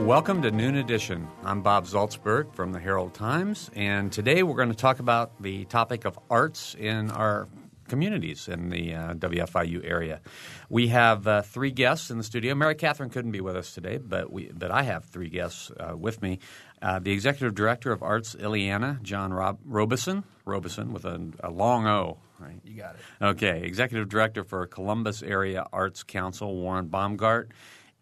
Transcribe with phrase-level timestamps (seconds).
[0.00, 1.28] Welcome to Noon Edition.
[1.44, 5.66] I'm Bob Zaltsberg from the Herald Times, and today we're going to talk about the
[5.66, 7.48] topic of arts in our
[7.86, 10.20] communities in the uh, WFIU area.
[10.68, 12.54] We have uh, three guests in the studio.
[12.54, 15.96] Mary Catherine couldn't be with us today, but we but I have three guests uh,
[15.96, 16.38] with me.
[16.80, 21.86] Uh, the executive director of Arts Illiana, John Rob- Robeson, Robeson with a, a long
[21.86, 22.18] O.
[22.38, 22.58] Right.
[22.64, 23.24] You got it.
[23.24, 27.50] Okay, executive director for Columbus Area Arts Council, Warren Baumgart.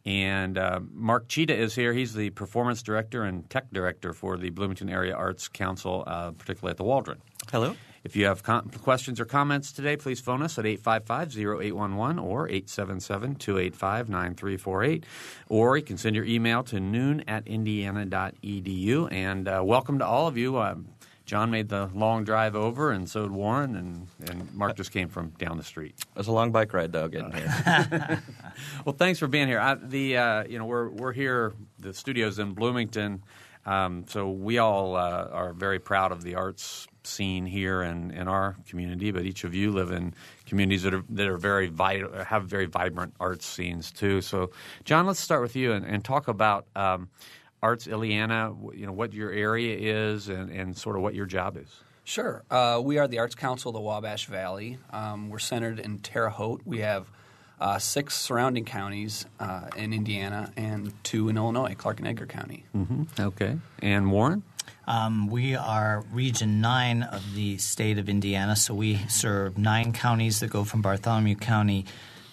[0.08, 1.92] And uh, Mark Cheetah is here.
[1.92, 6.70] He's the performance director and tech director for the Bloomington Area Arts Council, uh, particularly
[6.70, 7.20] at the Waldron.
[7.52, 7.76] Hello.
[8.04, 15.04] If you have com- questions or comments today, please phone us at 855-0811 or 877-285-9348.
[15.50, 19.12] Or you can send your email to noon at indiana.edu.
[19.12, 20.56] And uh, welcome to all of you.
[21.28, 25.10] John made the long drive over, and so did Warren, and, and Mark just came
[25.10, 25.94] from down the street.
[25.98, 28.22] It was a long bike ride, though, getting here.
[28.86, 29.60] well, thanks for being here.
[29.60, 31.52] I, the uh, you know we're we're here.
[31.80, 33.22] The studio's in Bloomington,
[33.66, 38.26] um, so we all uh, are very proud of the arts scene here in, in
[38.26, 39.10] our community.
[39.10, 40.14] But each of you live in
[40.46, 44.22] communities that are that are very vital, have very vibrant arts scenes too.
[44.22, 44.50] So,
[44.84, 46.68] John, let's start with you and, and talk about.
[46.74, 47.10] Um,
[47.62, 51.56] Arts Illiana, you know what your area is and, and sort of what your job
[51.56, 51.68] is.
[52.04, 52.42] Sure.
[52.50, 54.78] Uh, we are the Arts Council of the Wabash Valley.
[54.90, 56.62] Um, we're centered in Terre Haute.
[56.64, 57.10] We have
[57.60, 62.64] uh, six surrounding counties uh, in Indiana and two in Illinois, Clark and Edgar County.
[62.74, 63.02] Mm-hmm.
[63.20, 63.58] Okay.
[63.80, 64.42] And Warren?
[64.86, 70.40] Um, we are Region 9 of the state of Indiana, so we serve nine counties
[70.40, 71.84] that go from Bartholomew County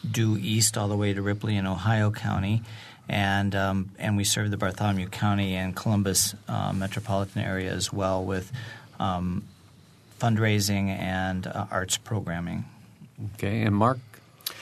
[0.09, 2.61] due east all the way to Ripley and Ohio County
[3.07, 8.23] and um, and we serve the Bartholomew County and Columbus uh, metropolitan area as well
[8.23, 8.51] with
[8.99, 9.43] um,
[10.19, 12.65] fundraising and uh, arts programming.
[13.35, 13.99] Okay, and Mark.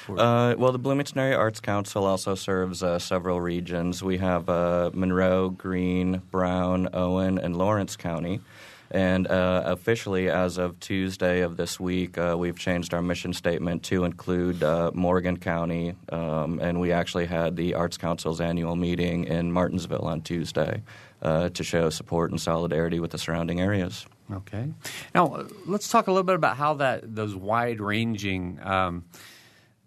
[0.10, 4.04] Uh, well, the Bloomington Area Arts Council also serves uh, several regions.
[4.04, 8.42] We have uh, Monroe, Greene, Brown, Owen, and Lawrence County.
[8.94, 13.82] And uh, officially, as of Tuesday of this week, uh, we've changed our mission statement
[13.86, 15.96] to include uh, Morgan County.
[16.10, 20.84] Um, and we actually had the Arts Council's annual meeting in Martinsville on Tuesday
[21.24, 24.06] uh, to show support and solidarity with the surrounding areas.
[24.32, 24.70] Okay.
[25.16, 28.60] Now, let's talk a little bit about how that those wide ranging.
[28.62, 29.06] Um,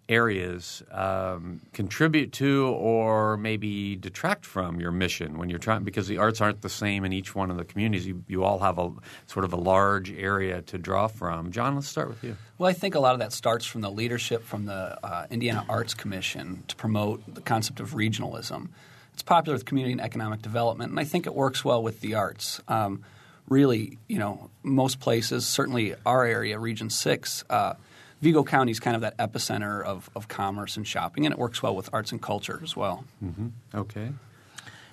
[0.09, 6.17] areas um, contribute to or maybe detract from your mission when you're trying because the
[6.17, 8.07] arts aren't the same in each one of the communities.
[8.07, 8.91] You, you all have a
[9.25, 11.51] sort of a large area to draw from.
[11.51, 12.37] John let's start with you.
[12.57, 15.65] Well i think a lot of that starts from the leadership from the uh, indiana
[15.69, 18.69] arts commission to promote the concept of regionalism.
[19.13, 22.15] It's popular with community and economic development and i think it works well with the
[22.15, 22.61] arts.
[22.67, 23.03] Um,
[23.49, 27.73] really you know most places certainly our area region 6 uh,
[28.21, 31.61] Vigo County is kind of that epicenter of, of commerce and shopping, and it works
[31.61, 33.03] well with arts and culture as well.
[33.23, 33.47] Mm-hmm.
[33.75, 34.09] Okay.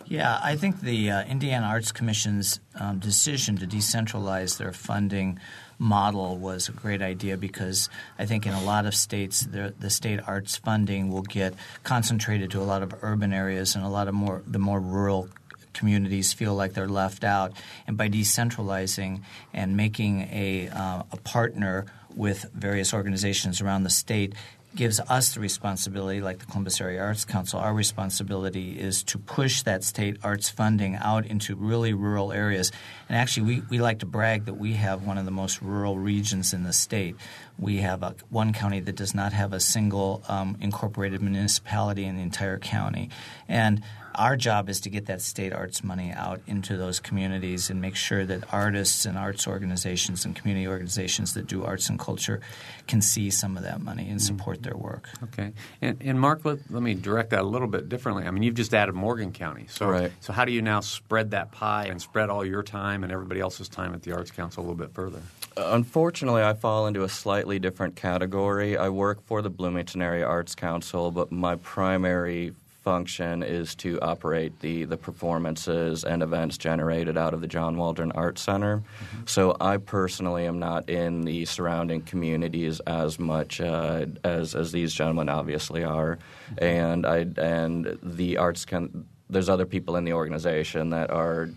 [0.07, 5.41] Yeah, I think the uh, Indiana Arts Commission's um, decision to decentralize their funding
[5.79, 9.91] model was a great idea because I think in a lot of states the, the
[9.91, 14.07] state arts funding will get concentrated to a lot of urban areas and a lot
[14.07, 15.29] of more the more rural
[15.73, 17.53] communities feel like they're left out.
[17.87, 24.35] And by decentralizing and making a, uh, a partner with various organizations around the state
[24.75, 29.63] gives us the responsibility, like the Columbus Area Arts Council, our responsibility is to push
[29.63, 32.73] that state arts funding out into really rural areas.
[33.09, 35.99] And actually, we, we like to brag that we have one of the most rural
[35.99, 37.17] regions in the state.
[37.59, 42.17] We have a, one county that does not have a single um, incorporated municipality in
[42.17, 43.11] the entire county.
[43.49, 43.83] And
[44.15, 47.97] our job is to get that state arts money out into those communities and make
[47.97, 52.41] sure that artists and arts organizations and community organizations that do arts and culture
[52.87, 54.37] can see some of that money and mm-hmm.
[54.37, 55.09] support their work.
[55.23, 55.53] Okay.
[55.81, 58.25] And, and Mark, let, let me direct that a little bit differently.
[58.25, 59.67] I mean, you've just added Morgan County.
[59.69, 60.13] So, right.
[60.21, 63.41] so how do you now spread that pie and spread all your time and everybody
[63.41, 65.21] else's time at the Arts Council a little bit further?
[65.57, 68.77] Unfortunately, I fall into a slightly different category.
[68.77, 72.53] I work for the Bloomington Area Arts Council, but my primary
[72.85, 78.13] function is to operate the, the performances and events generated out of the John Waldron
[78.13, 78.79] Art Center.
[78.79, 79.23] Mm-hmm.
[79.27, 84.93] So I personally am not in the surrounding communities as much uh, as as these
[84.93, 86.19] gentlemen obviously are,
[86.51, 86.65] mm-hmm.
[86.65, 89.07] and I and the arts can.
[89.31, 91.49] There's other people in the organization that are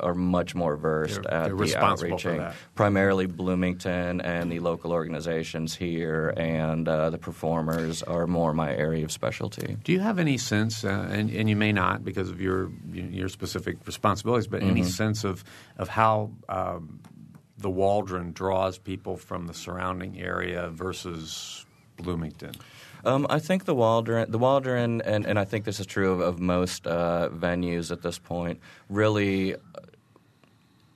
[0.00, 2.44] are much more versed they're, at they're the outreaching.
[2.74, 9.04] Primarily Bloomington and the local organizations here, and uh, the performers are more my area
[9.04, 9.76] of specialty.
[9.84, 13.28] Do you have any sense, uh, and, and, you may not because of your your
[13.28, 14.70] specific responsibilities, but mm-hmm.
[14.70, 15.44] any sense of
[15.78, 17.00] of how um,
[17.58, 21.66] the Waldron draws people from the surrounding area versus
[21.96, 22.52] Bloomington?
[23.04, 26.20] Um, I think the Waldron, the Waldron, and, and I think this is true of,
[26.20, 28.60] of most uh, venues at this point.
[28.88, 29.56] Really,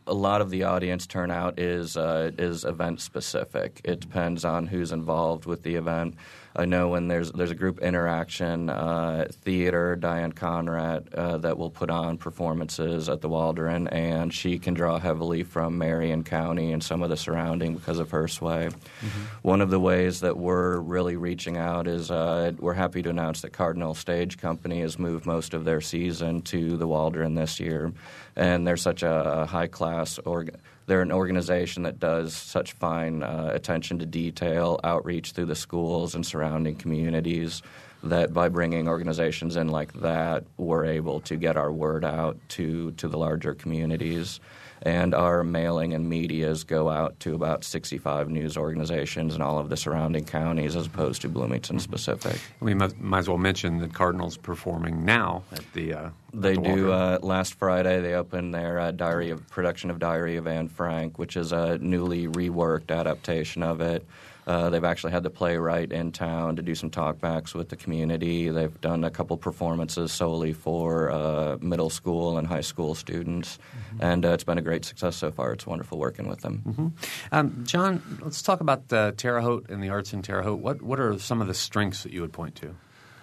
[0.06, 3.80] a lot of the audience turnout is uh, is event specific.
[3.84, 6.16] It depends on who's involved with the event.
[6.56, 11.70] I know when there's there's a group interaction uh, theater, Diane Conrad, uh, that will
[11.70, 16.82] put on performances at the Waldron, and she can draw heavily from Marion County and
[16.82, 18.68] some of the surrounding because of her sway.
[18.68, 19.22] Mm-hmm.
[19.42, 23.40] One of the ways that we're really reaching out is uh, we're happy to announce
[23.40, 27.92] that Cardinal Stage Company has moved most of their season to the Waldron this year,
[28.36, 33.50] and they're such a high class organ they're an organization that does such fine uh,
[33.52, 37.62] attention to detail, outreach through the schools and surrounding communities
[38.02, 42.90] that by bringing organizations in like that, we're able to get our word out to,
[42.92, 44.40] to the larger communities
[44.84, 49.70] and our mailing and medias go out to about 65 news organizations in all of
[49.70, 52.38] the surrounding counties as opposed to Bloomington specific.
[52.60, 55.94] We might, might as well mention that Cardinals performing now at the.
[55.94, 56.92] Uh, they the do.
[56.92, 61.18] Uh, last Friday, they opened their uh, Diary of production of Diary of Anne Frank,
[61.18, 64.06] which is a newly reworked adaptation of it.
[64.46, 68.50] Uh, they've actually had the playwright in town to do some talkbacks with the community.
[68.50, 74.02] They've done a couple performances solely for uh, middle school and high school students, mm-hmm.
[74.02, 75.52] and uh, it's been a great success so far.
[75.52, 76.62] It's wonderful working with them.
[76.66, 76.88] Mm-hmm.
[77.32, 80.60] Um, John, let's talk about the Terre Haute and the arts in Terre Haute.
[80.60, 82.74] What what are some of the strengths that you would point to?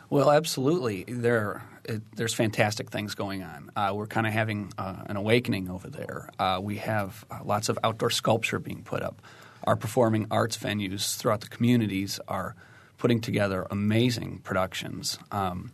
[0.09, 1.05] Well, absolutely.
[1.07, 3.71] There, it, there's fantastic things going on.
[3.77, 6.29] Uh, we're kind of having uh, an awakening over there.
[6.37, 9.21] Uh, we have uh, lots of outdoor sculpture being put up
[9.63, 12.55] our performing arts venues throughout the communities are
[12.97, 15.17] putting together amazing productions.
[15.31, 15.71] Um,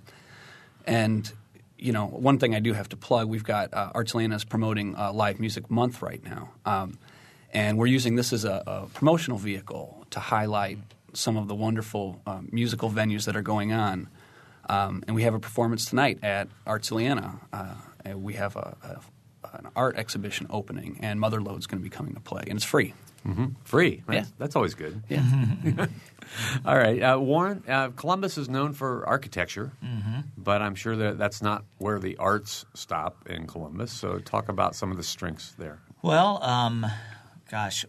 [0.86, 1.32] and
[1.78, 4.96] you know, one thing I do have to plug: we've got uh, Arts Illiana's promoting
[4.96, 6.98] uh, Live Music Month right now, um,
[7.54, 10.80] and we're using this as a, a, promotional vehicle to highlight
[11.14, 14.10] some of the wonderful uh, musical venues that are going on.
[14.70, 16.92] Um, and we have a performance tonight at Arts.
[16.92, 17.76] Uh,
[18.16, 18.76] we have a,
[19.44, 22.58] a, an art exhibition opening, and Mother Lode's going to be coming to play, and
[22.58, 22.94] it's free.
[23.26, 23.46] Mm-hmm.
[23.64, 24.04] Free.
[24.08, 24.34] That's, yeah.
[24.38, 25.02] That's always good.
[25.10, 25.24] Yeah.
[26.66, 27.02] All right.
[27.02, 30.22] Uh, Warren, uh, Columbus is known for architecture, mm-hmm.
[30.38, 33.92] but I'm sure that that's not where the arts stop in Columbus.
[33.92, 35.80] So talk about some of the strengths there.
[36.02, 36.86] Well, um,
[37.50, 37.86] gosh,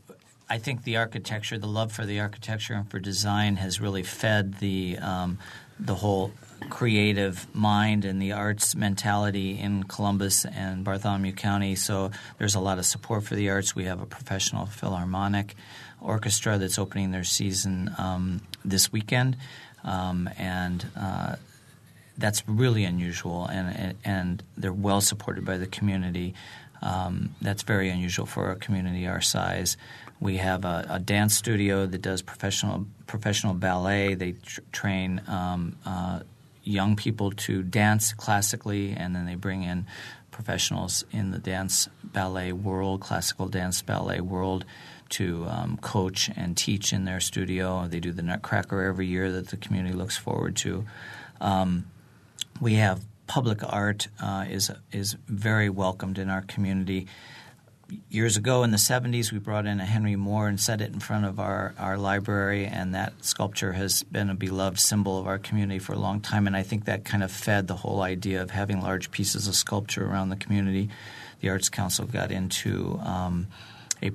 [0.48, 4.54] I think the architecture, the love for the architecture and for design has really fed
[4.54, 5.38] the um,
[5.78, 6.32] the whole
[6.70, 11.74] creative mind and the arts mentality in Columbus and Bartholomew County.
[11.76, 13.74] So there's a lot of support for the arts.
[13.74, 15.54] We have a professional philharmonic
[16.00, 19.36] orchestra that's opening their season um, this weekend,
[19.84, 21.36] um, and uh,
[22.16, 23.46] that's really unusual.
[23.46, 26.34] And and they're well supported by the community.
[26.80, 29.76] Um, that's very unusual for a community our size.
[30.20, 34.14] We have a, a, dance studio that does professional professional ballet.
[34.14, 36.20] They tr- train um, uh,
[36.68, 39.86] young people to dance classically, and then they bring in
[40.30, 44.64] professionals in the dance ballet world, classical dance ballet world,
[45.08, 47.86] to um, coach and teach in their studio.
[47.88, 50.84] They do the Nutcracker every year that the community looks forward to.
[51.40, 51.86] Um,
[52.60, 57.06] we have public art uh, is is very welcomed in our community
[58.08, 61.00] years ago in the 70s, we brought in a Henry Moore and set it in
[61.00, 65.38] front of our, our library, and that sculpture has been a beloved symbol of our
[65.38, 66.46] community for a long time.
[66.46, 69.54] And I think that kind of fed the whole idea of having large pieces of
[69.54, 70.90] sculpture around the community.
[71.40, 73.46] The Arts Council got into um,
[74.02, 74.12] a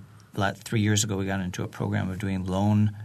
[0.55, 1.17] three years ago.
[1.17, 2.95] We got into a program of doing loan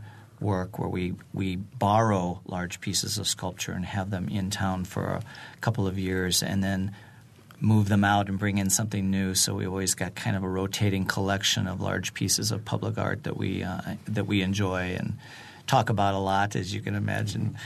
[0.40, 5.04] work where we, we borrow large pieces of sculpture and have them in town for
[5.04, 5.23] a
[5.61, 6.95] couple of years, and then
[7.61, 9.35] move them out and bring in something new.
[9.35, 13.25] So we always got kind of a rotating collection of large pieces of public art
[13.25, 15.19] that we uh, that we enjoy and
[15.67, 17.57] talk about a lot, as you can imagine.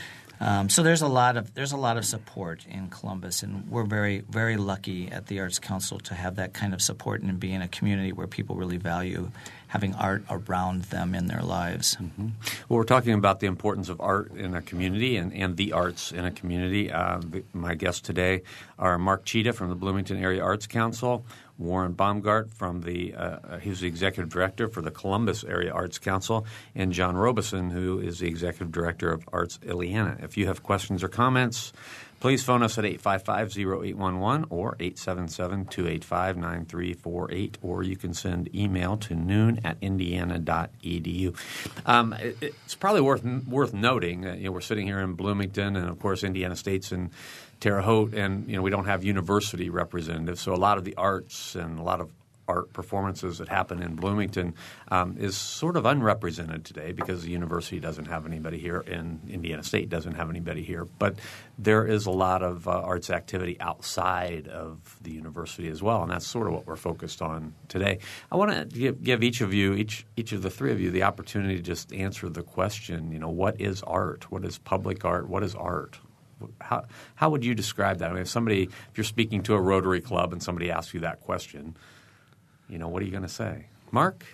[0.41, 3.85] Um, so there's a lot of there's a lot of support in Columbus, and we're
[3.85, 7.53] very very lucky at the Arts Council to have that kind of support and be
[7.53, 9.31] in a community where people really value
[9.73, 11.97] having art around them in their lives.
[11.97, 12.29] Mm-hmm.
[12.69, 16.13] Well, we're talking about the importance of art in a community and, and the arts
[16.13, 16.93] in a community.
[16.93, 18.43] Uh, the, my guests today
[18.79, 21.25] are Mark Cheetah from the Bloomington Area Arts Council,
[21.57, 26.93] Warren Baumgart from the uh, the executive director for the Columbus Area Arts Council, and
[26.93, 30.23] John Robeson, who is the executive director of Arts Illiana.
[30.23, 31.73] If you have questions or comments,
[32.23, 39.77] please phone us at 855-0811 or 877-285-9348, or you can send email to noon at
[39.81, 41.35] indiana.edu.
[41.85, 45.75] Um, it, it's probably worth worth noting that you know, we're sitting here in Bloomington,
[45.75, 47.11] and of course Indiana State's in
[47.59, 50.95] Terre Haute, and you know we don't have university representatives, so a lot of the
[50.95, 52.09] arts and a lot of
[52.53, 54.55] art performances that happen in Bloomington
[54.89, 59.63] um, is sort of unrepresented today because the university doesn't have anybody here and Indiana
[59.63, 60.85] State doesn't have anybody here.
[60.99, 61.17] But
[61.59, 66.11] there is a lot of uh, arts activity outside of the university as well, and
[66.11, 67.99] that's sort of what we're focused on today.
[68.31, 70.91] I want to give, give each of you, each each of the three of you,
[70.91, 73.13] the opportunity to just answer the question.
[73.13, 74.31] You know, what is art?
[74.31, 75.29] What is public art?
[75.29, 75.99] What is art?
[76.61, 78.11] how how would you describe that?
[78.11, 81.01] I mean, if somebody, if you're speaking to a Rotary Club and somebody asks you
[81.01, 81.77] that question,
[82.73, 84.25] you know, what are you going to say, Mark?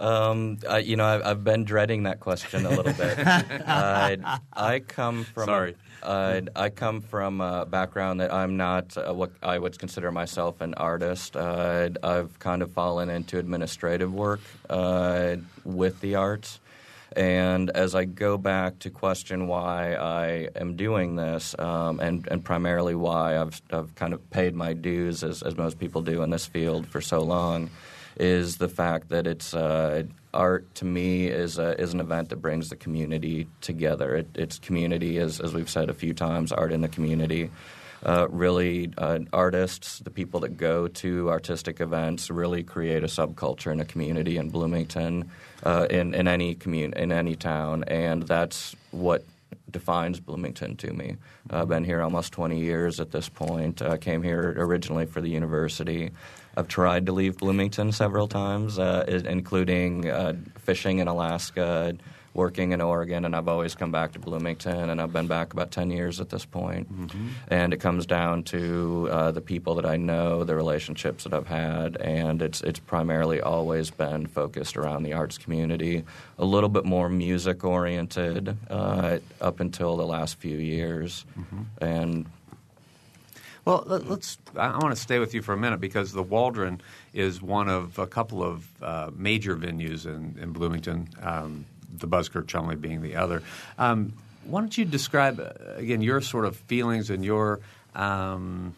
[0.00, 3.18] Um, uh, you know, I've, I've, been dreading that question a little bit.
[3.26, 5.76] uh, I come from sorry.
[6.02, 10.60] Uh, I come from a background that I'm not uh, what I would consider myself
[10.60, 11.36] an artist.
[11.36, 16.60] Uh, I've kind of fallen into administrative work uh, with the arts.
[17.18, 22.44] And as I go back to question why I am doing this, um, and, and
[22.44, 26.30] primarily why I've, I've kind of paid my dues, as, as most people do in
[26.30, 27.70] this field for so long,
[28.20, 32.36] is the fact that it's uh, art to me is a, is an event that
[32.36, 34.14] brings the community together.
[34.14, 37.50] It, it's community, as, as we've said a few times, art in the community
[38.04, 43.72] uh, really uh, artists, the people that go to artistic events, really create a subculture
[43.72, 45.30] and a community in Bloomington,
[45.64, 49.24] uh, in in any commun- in any town, and that's what
[49.70, 51.16] defines Bloomington to me.
[51.50, 53.82] I've been here almost 20 years at this point.
[53.82, 56.10] I came here originally for the university.
[56.56, 61.94] I've tried to leave Bloomington several times, uh, including uh, fishing in Alaska,
[62.34, 65.70] working in Oregon, and I've always come back to Bloomington, and I've been back about
[65.70, 66.92] 10 years at this point.
[66.92, 67.28] Mm-hmm.
[67.48, 71.46] And it comes down to uh, the people that I know, the relationships that I've
[71.46, 76.04] had, and it's, it's primarily always been focused around the arts community,
[76.38, 81.24] a little bit more music oriented uh, up until the last few years.
[81.38, 81.84] Mm-hmm.
[81.84, 82.26] And
[83.68, 84.38] well, let's.
[84.56, 86.80] I want to stay with you for a minute because the Waldron
[87.12, 91.06] is one of a couple of uh, major venues in, in Bloomington.
[91.20, 93.42] Um, the Buskirk Chumley being the other.
[93.78, 94.12] Um,
[94.44, 97.60] why don't you describe uh, again your sort of feelings and your
[97.94, 98.74] um,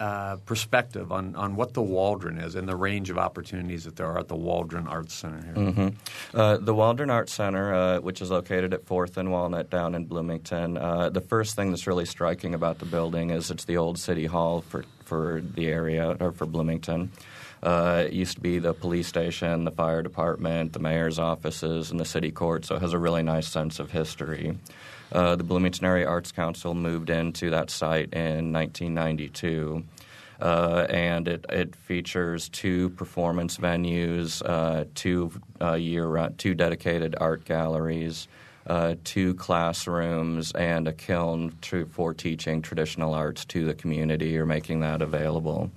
[0.00, 4.06] uh, perspective on, on what the Waldron is and the range of opportunities that there
[4.06, 5.54] are at the Waldron Arts Center here.
[5.54, 6.38] Mm-hmm.
[6.38, 10.04] Uh, the Waldron Arts Center, uh, which is located at Fourth and Walnut down in
[10.04, 13.98] Bloomington, uh, the first thing that's really striking about the building is it's the old
[13.98, 17.10] city hall for for the area or for Bloomington.
[17.62, 21.98] Uh, it used to be the police station, the fire department, the mayor's offices, and
[21.98, 24.56] the city court, so it has a really nice sense of history.
[25.10, 29.84] Uh, the Bloomington Area Arts Council moved into that site in 1992.
[30.40, 37.44] Uh, and it, it features two performance venues, uh, two uh, year two dedicated art
[37.44, 38.28] galleries,
[38.68, 44.46] uh, two classrooms, and a kiln to, for teaching traditional arts to the community or
[44.46, 45.72] making that available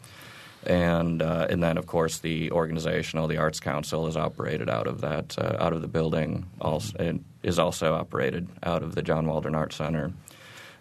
[0.65, 5.01] and uh, and then of course the organizational the arts council is operated out of
[5.01, 9.25] that uh, out of the building also and is also operated out of the John
[9.25, 10.11] Waldron Art Center.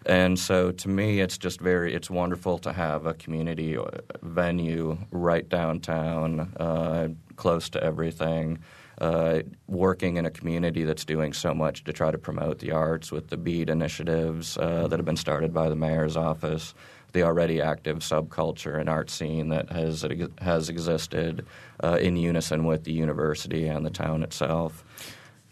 [0.06, 3.84] And so to me it's just very it's wonderful to have a community uh,
[4.22, 8.58] venue right downtown uh, close to everything.
[9.00, 13.10] Uh, working in a community that's doing so much to try to promote the arts
[13.10, 16.74] with the BEAD initiatives uh, that have been started by the mayor's office,
[17.12, 20.04] the already active subculture and art scene that has
[20.40, 21.46] has existed
[21.82, 24.84] uh, in unison with the university and the town itself.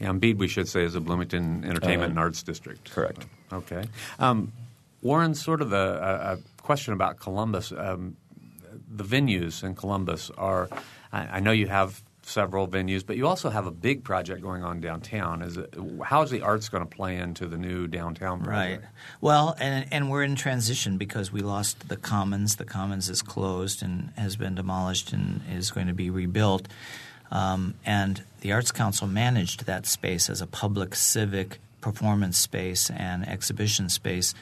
[0.01, 2.91] Yeah, and BEAD, we should say, is a Bloomington Entertainment uh, and Arts District.
[2.91, 3.27] Correct.
[3.53, 3.85] Okay.
[4.21, 4.53] Um,
[5.03, 7.73] Warren, sort of a, a question about Columbus.
[7.77, 8.17] Um,
[8.89, 10.69] the venues in Columbus are,
[11.13, 14.63] I, I know you have several venues, but you also have a big project going
[14.63, 15.43] on downtown.
[15.43, 18.83] Is it, how is the arts going to play into the new downtown project?
[18.83, 18.91] Right.
[19.21, 22.57] Well, and and we're in transition because we lost the Commons.
[22.57, 26.69] The Commons is closed and has been demolished and is going to be rebuilt.
[27.31, 33.27] Um, and the Arts Council managed that space as a public civic performance space and
[33.29, 34.35] exhibition space.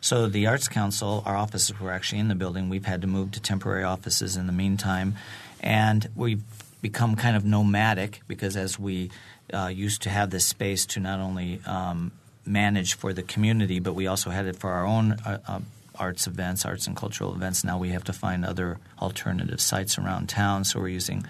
[0.00, 2.68] So the Arts Council, our offices were actually in the building.
[2.68, 5.16] We've had to move to temporary offices in the meantime,
[5.60, 6.42] and we've
[6.84, 9.10] become kind of nomadic because as we
[9.54, 12.12] uh, used to have this space to not only um,
[12.44, 15.60] manage for the community, but we also had it for our own uh, uh,
[15.94, 17.64] arts events, arts and cultural events.
[17.64, 21.26] Now we have to find other alternative sites around town, so we're using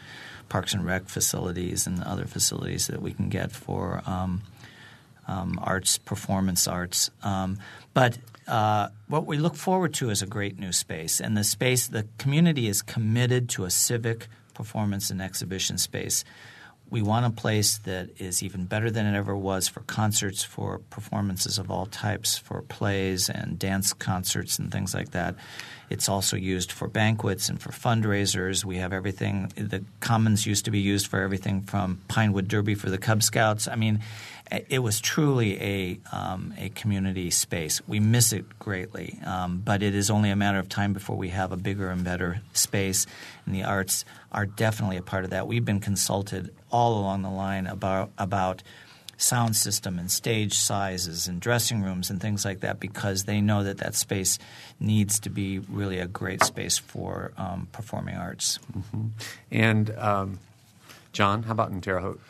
[0.48, 4.42] parks and rec facilities and other facilities that we can get for um,
[5.28, 7.12] um, arts, performance arts.
[7.22, 7.58] Um,
[7.92, 8.18] but
[8.48, 12.08] uh, what we look forward to is a great new space, and the space, the
[12.18, 16.24] community is committed to a civic performance and exhibition space.
[16.90, 20.78] we want a place that is even better than it ever was for concerts, for
[20.90, 25.34] performances of all types, for plays and dance concerts and things like that.
[25.90, 28.64] It's also used for banquets and for fundraisers.
[28.64, 29.52] We have everything.
[29.56, 33.68] The Commons used to be used for everything from Pinewood Derby for the Cub Scouts.
[33.68, 34.00] I mean,
[34.68, 37.80] it was truly a um, a community space.
[37.86, 41.30] We miss it greatly, um, but it is only a matter of time before we
[41.30, 43.06] have a bigger and better space.
[43.46, 45.46] And the arts are definitely a part of that.
[45.46, 48.62] We've been consulted all along the line about about
[49.16, 53.64] sound system and stage sizes and dressing rooms and things like that because they know
[53.64, 54.38] that that space
[54.80, 58.58] needs to be really a great space for um, performing arts.
[58.76, 59.06] Mm-hmm.
[59.50, 60.38] And um,
[61.12, 62.20] John, how about in Terre Haute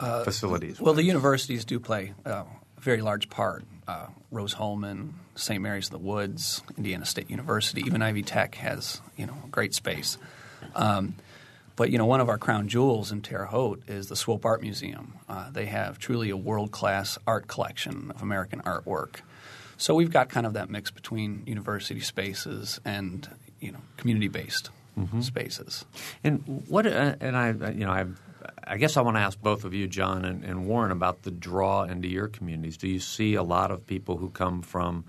[0.00, 0.80] uh, facilities?
[0.80, 2.44] Well, the universities do play uh,
[2.76, 3.64] a very large part.
[3.86, 5.60] Uh, Rose-Hulman, St.
[5.60, 10.16] Mary's of the Woods, Indiana State University, even Ivy Tech has you know great space.
[10.74, 11.14] Um,
[11.76, 14.62] but you know, one of our crown jewels in Terre Haute is the Swope Art
[14.62, 15.14] Museum.
[15.28, 19.20] Uh, they have truly a world class art collection of American artwork.
[19.76, 23.28] So we've got kind of that mix between university spaces and
[23.60, 25.20] you know community based mm-hmm.
[25.20, 25.84] spaces.
[26.22, 26.86] And what?
[26.86, 28.06] Uh, and I, you know, I.
[28.66, 31.30] I guess I want to ask both of you, John and, and Warren, about the
[31.30, 32.76] draw into your communities.
[32.76, 35.04] Do you see a lot of people who come from,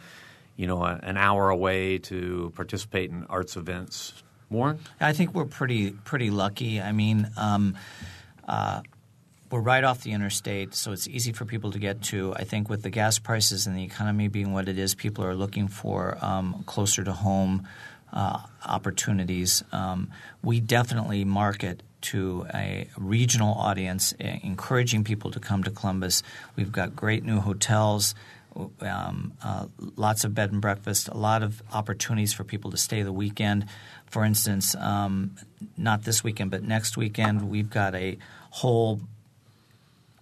[0.56, 4.80] you know, an hour away to participate in arts events Warren?
[5.00, 6.82] I think we're pretty pretty lucky.
[6.82, 7.76] I mean, um,
[8.48, 8.82] uh,
[9.52, 12.34] we're right off the interstate, so it's easy for people to get to.
[12.36, 15.36] I think with the gas prices and the economy being what it is, people are
[15.36, 17.68] looking for um, closer to home
[18.12, 19.64] uh, opportunities.
[19.72, 20.12] Um,
[20.44, 26.22] we definitely market to a regional audience, encouraging people to come to Columbus.
[26.56, 28.14] We've got great new hotels
[28.82, 33.02] um, uh, lots of bed and breakfast, a lot of opportunities for people to stay
[33.02, 33.66] the weekend.
[34.16, 35.36] For instance, um,
[35.76, 38.18] not this weekend, but next weekend, we've got a
[38.50, 39.02] whole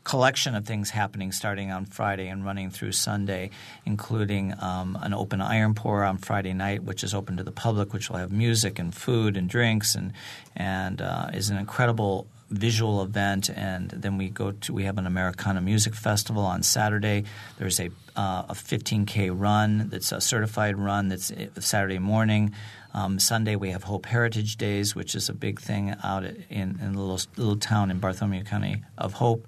[0.03, 3.51] collection of things happening starting on Friday and running through Sunday,
[3.85, 7.93] including um, an open iron pour on Friday night, which is open to the public,
[7.93, 10.13] which will have music and food and drinks and
[10.55, 15.05] and uh, is an incredible visual event, and then we go to we have an
[15.05, 17.25] Americana Music Festival on Saturday.
[17.59, 22.53] There's a uh, a 15k run that's a certified run that's uh, Saturday morning.
[22.93, 26.95] Um, Sunday we have Hope Heritage Days, which is a big thing out in, in
[26.95, 29.47] a little little town in Bartholomew County of Hope.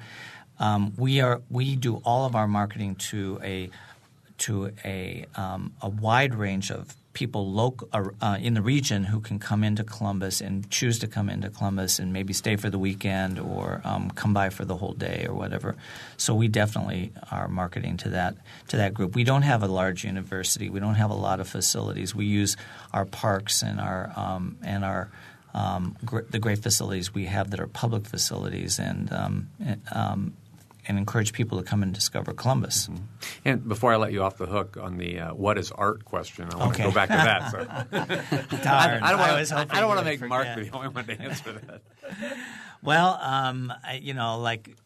[0.57, 3.69] Um, we are we do all of our marketing to a
[4.39, 9.19] to a um, a wide range of people local uh, uh, in the region who
[9.19, 12.77] can come into Columbus and choose to come into Columbus and maybe stay for the
[12.77, 15.75] weekend or um, come by for the whole day or whatever.
[16.17, 18.35] So we definitely are marketing to that
[18.67, 19.15] to that group.
[19.15, 20.69] We don't have a large university.
[20.69, 22.13] We don't have a lot of facilities.
[22.13, 22.55] We use
[22.93, 25.09] our parks and our um, and our
[25.55, 30.33] um, gr- the great facilities we have that are public facilities and, um, and um,
[30.87, 32.87] and encourage people to come and discover Columbus.
[32.87, 33.03] Mm-hmm.
[33.45, 36.49] And before I let you off the hook on the uh, what is art question,
[36.51, 36.83] I want okay.
[36.83, 37.51] to go back to that.
[37.51, 38.57] So.
[38.63, 41.81] Darn, I, I don't want to make Mark the only one to answer that.
[42.83, 44.77] well, um, I, you know, like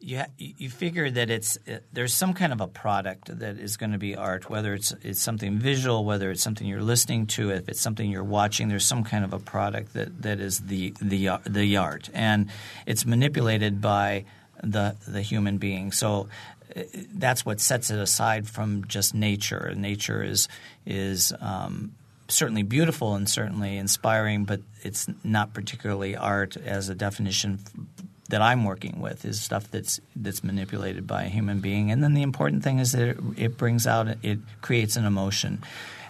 [0.00, 3.92] you you figure that it's it, there's some kind of a product that is going
[3.92, 7.68] to be art, whether it's it's something visual, whether it's something you're listening to, if
[7.68, 8.68] it's something you're watching.
[8.68, 12.48] There's some kind of a product that, that is the the the art, and
[12.86, 14.24] it's manipulated by
[14.62, 15.92] the the human being.
[15.92, 16.28] So
[16.76, 16.82] uh,
[17.14, 19.72] that's what sets it aside from just nature.
[19.76, 20.48] Nature is
[20.86, 21.94] is um,
[22.28, 27.58] certainly beautiful and certainly inspiring, but it's not particularly art as a definition
[28.28, 31.90] that I'm working with is stuff that's that's manipulated by a human being.
[31.90, 35.62] And then the important thing is that it, it brings out it creates an emotion.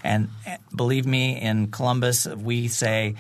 [0.05, 0.29] And
[0.75, 3.15] believe me, in Columbus, we say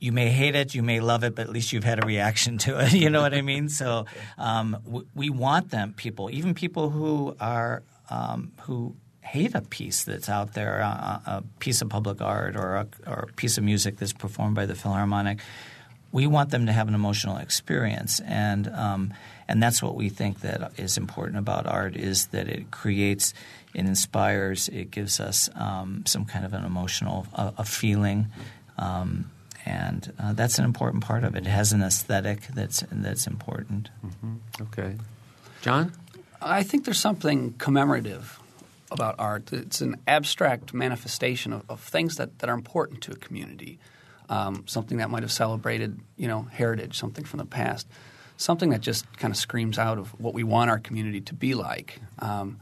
[0.00, 2.56] you may hate it, you may love it, but at least you've had a reaction
[2.58, 2.92] to it.
[3.04, 3.68] you know what I mean?
[3.68, 4.06] So
[4.38, 10.28] um, we want them, people, even people who are um, who hate a piece that's
[10.28, 13.98] out there, uh, a piece of public art or a, or a piece of music
[13.98, 15.38] that's performed by the Philharmonic.
[16.10, 19.14] We want them to have an emotional experience, and um,
[19.46, 23.32] and that's what we think that is important about art is that it creates,
[23.74, 28.26] it inspires, it gives us um, some kind of an emotional a, a feeling.
[28.76, 29.30] Um,
[29.64, 31.46] and uh, that's an important part of it.
[31.46, 33.90] It has an aesthetic that's that's important.
[34.04, 34.62] Mm-hmm.
[34.62, 34.96] Okay,
[35.62, 35.92] John,
[36.40, 38.40] I think there's something commemorative
[38.90, 39.52] about art.
[39.52, 43.78] It's an abstract manifestation of, of things that, that are important to a community.
[44.28, 47.88] Um, something that might have celebrated, you know, heritage, something from the past,
[48.36, 51.54] something that just kind of screams out of what we want our community to be
[51.54, 52.00] like.
[52.20, 52.60] Um,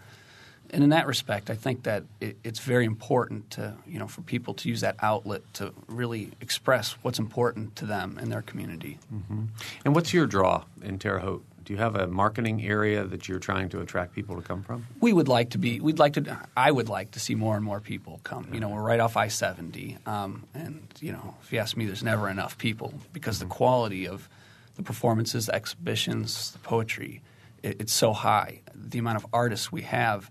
[0.71, 4.23] and in that respect, I think that it, it's very important to you know for
[4.23, 8.99] people to use that outlet to really express what's important to them in their community.
[9.13, 9.45] Mm-hmm.
[9.85, 11.45] And what's your draw in Terre Haute?
[11.65, 14.87] Do you have a marketing area that you're trying to attract people to come from?
[15.01, 15.81] We would like to be.
[15.81, 16.39] We'd like to.
[16.57, 18.49] I would like to see more and more people come.
[18.55, 21.85] You know, we're right off I seventy, um, and you know, if you ask me,
[21.85, 24.29] there's never enough people because the quality of
[24.77, 27.21] the performances, the exhibitions, the poetry,
[27.63, 28.61] it, it's so high.
[28.75, 30.31] The amount of artists we have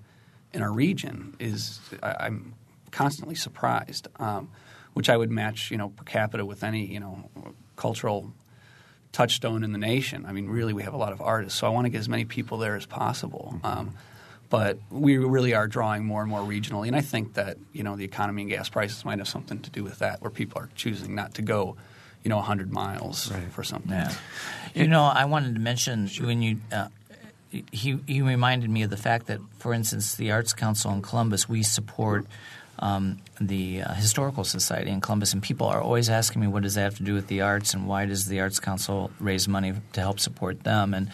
[0.53, 2.53] in our region is I, am
[2.91, 4.49] constantly surprised, um,
[4.93, 7.29] which I would match you know per capita with any you know
[7.75, 8.33] cultural
[9.11, 10.25] touchstone in the nation.
[10.25, 12.09] I mean, really, we have a lot of artists, so I want to get as
[12.09, 13.59] many people there as possible.
[13.63, 13.95] Um,
[14.49, 17.95] but we really are drawing more and more regionally, and I think that you know
[17.95, 20.69] the economy and gas prices might have something to do with that, where people are
[20.75, 21.75] choosing not to go,
[22.23, 23.51] you know, 100 miles right.
[23.51, 23.91] for something.
[23.91, 24.13] Yeah.
[24.73, 26.27] You know, I wanted to mention sure.
[26.27, 26.87] when you uh,
[27.71, 31.47] he, he reminded me of the fact that, for instance, the Arts Council in Columbus,
[31.47, 32.25] we support
[32.79, 36.75] um, the uh, Historical Society in Columbus, and people are always asking me, what does
[36.75, 39.73] that have to do with the arts, and why does the Arts Council raise money
[39.93, 40.93] to help support them?
[40.93, 41.09] And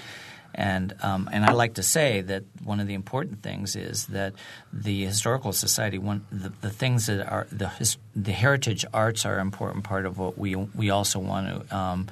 [0.56, 4.34] and um, and I like to say that one of the important things is that
[4.72, 7.72] the historical society, one the, the things that are the
[8.16, 12.08] the heritage arts are an important part of what we we also want to um,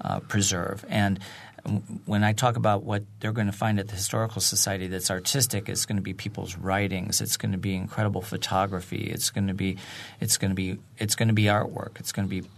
[0.00, 0.84] uh, preserve.
[0.88, 1.20] And
[2.04, 5.68] when I talk about what they're going to find at the Historical Society that's artistic,
[5.68, 7.20] it's going to be people's writings.
[7.20, 9.04] It's going to be incredible photography.
[9.10, 9.78] It's going to be,
[10.20, 11.98] it's going to be, it's going to be artwork.
[12.00, 12.48] It's going to be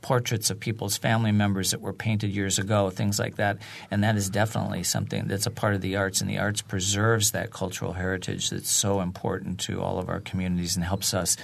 [0.00, 3.58] portraits of people's family members that were painted years ago, things like that.
[3.90, 7.32] And that is definitely something that's a part of the arts, and the arts preserves
[7.32, 11.36] that cultural heritage that's so important to all of our communities and helps us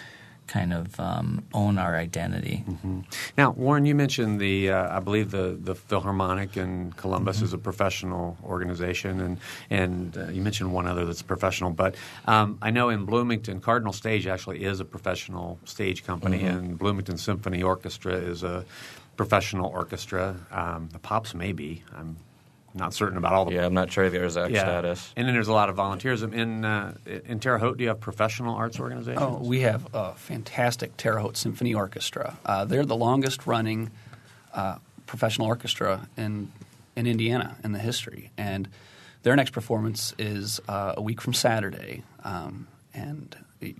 [0.46, 2.64] kind of um, own our identity.
[2.68, 3.00] Mm-hmm.
[3.38, 7.46] Now, Warren, you mentioned the uh, I believe the the Philharmonic in Columbus mm-hmm.
[7.46, 9.38] is a professional organization, and
[9.70, 11.70] and uh, you mentioned one other that's professional.
[11.70, 11.94] But
[12.26, 16.56] um, I know in Bloomington, Cardinal Stage actually is a professional stage company, mm-hmm.
[16.56, 18.64] and Bloomington Symphony Orchestra is a
[19.16, 20.36] professional orchestra.
[20.50, 21.82] Um, the Pops may be.
[21.96, 22.16] I'm
[22.74, 23.54] not certain about all the.
[23.54, 24.62] Yeah, I'm not sure of your exact yeah.
[24.62, 25.12] status.
[25.16, 26.94] And then there's a lot of volunteers in uh,
[27.26, 27.76] in Terre Haute.
[27.78, 29.22] Do you have professional arts organizations?
[29.22, 32.38] Oh, we have a fantastic Terre Haute Symphony Orchestra.
[32.44, 33.90] Uh, they're the longest running
[34.54, 36.50] uh, professional orchestra in
[36.96, 38.68] in Indiana in the history, and
[39.22, 42.02] their next performance is uh, a week from Saturday.
[42.24, 43.74] Um, and you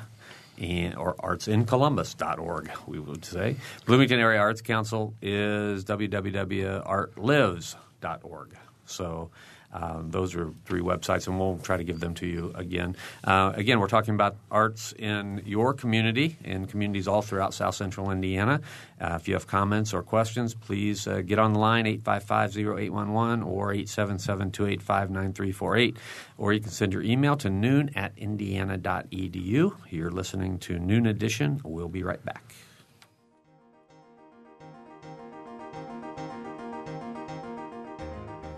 [0.56, 3.56] And, or artsincolumbus.org, we would say.
[3.88, 8.58] Bloomington Area Arts Council is www.artlives.org.
[8.86, 9.32] So
[9.74, 12.96] um, those are three websites, and we'll try to give them to you again.
[13.24, 18.12] Uh, again, we're talking about arts in your community and communities all throughout South Central
[18.12, 18.62] Indiana.
[19.02, 23.74] Uh, if you have comments or questions, please uh, get on the line 855-0811 or
[23.74, 25.98] 877-285-9348.
[26.38, 29.76] Or you can send your email to noon at indiana.edu.
[29.90, 31.60] You're listening to Noon Edition.
[31.64, 32.53] We'll be right back.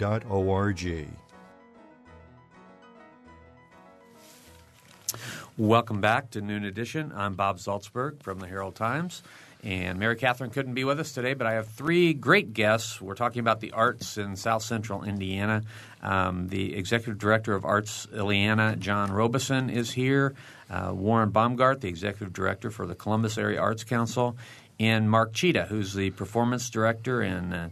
[5.59, 7.13] Welcome back to Noon Edition.
[7.15, 9.23] I'm Bob Zaltsberg from the Herald Times.
[9.65, 13.01] And Mary Catherine couldn't be with us today, but I have three great guests.
[13.01, 15.63] We're talking about the arts in South Central Indiana.
[16.01, 20.35] Um, the Executive Director of Arts Illiana, John Robeson, is here.
[20.71, 24.37] Uh, Warren Baumgart, the Executive Director for the Columbus Area Arts Council.
[24.79, 27.69] And Mark Cheetah, who's the Performance Director and uh,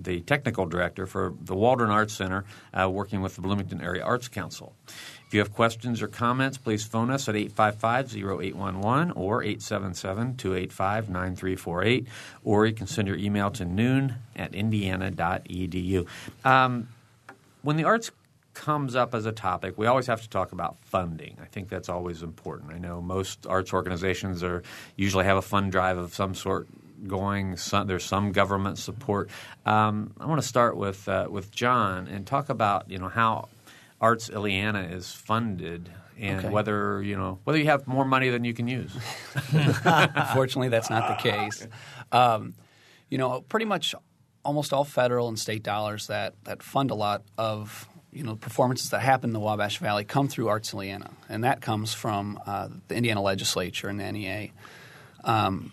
[0.00, 4.28] the Technical Director for the Waldron Arts Center, uh, working with the Bloomington Area Arts
[4.28, 4.74] Council.
[5.28, 12.06] If you have questions or comments, please phone us at 855-0811 or 877-285-9348,
[12.44, 16.06] or you can send your email to noon at indiana.edu.
[16.46, 16.88] Um,
[17.60, 18.10] when the arts
[18.54, 21.36] comes up as a topic, we always have to talk about funding.
[21.42, 22.72] I think that's always important.
[22.72, 24.62] I know most arts organizations are
[24.96, 26.68] usually have a fund drive of some sort
[27.06, 27.58] going.
[27.58, 29.28] Some, there's some government support.
[29.66, 33.50] Um, I want to start with uh, with John and talk about you know how
[34.00, 36.48] Arts Illiana is funded and Okay.
[36.48, 38.92] whether you know whether you have more money than you can use.
[40.34, 41.66] Fortunately, that's not the case.
[42.12, 42.54] Um,
[43.08, 43.94] you know, pretty much
[44.44, 48.90] almost all federal and state dollars that, that fund a lot of you know performances
[48.90, 52.68] that happen in the Wabash Valley come through Arts Illiana, and that comes from uh,
[52.88, 54.48] the Indiana legislature and the NEA.
[55.24, 55.72] Um,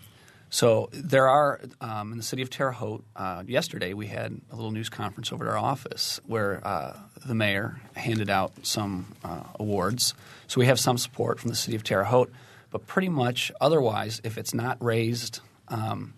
[0.56, 3.04] so there are um, in the city of Terre Haute.
[3.14, 7.34] Uh, yesterday, we had a little news conference over at our office where uh, the
[7.34, 10.14] mayor handed out some uh, awards.
[10.46, 12.32] So we have some support from the city of Terre Haute,
[12.70, 16.14] but pretty much otherwise, if it's not raised um,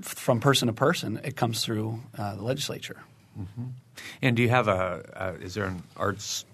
[0.00, 3.04] f- from person to person, it comes through uh, the legislature.
[4.20, 6.44] And do you have a is there an arts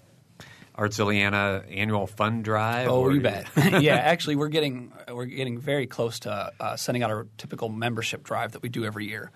[0.75, 2.89] Arts Illiana annual fund drive?
[2.89, 3.47] Oh, you bet.
[3.81, 8.23] yeah, actually, we're getting we're getting very close to uh, sending out our typical membership
[8.23, 9.31] drive that we do every year.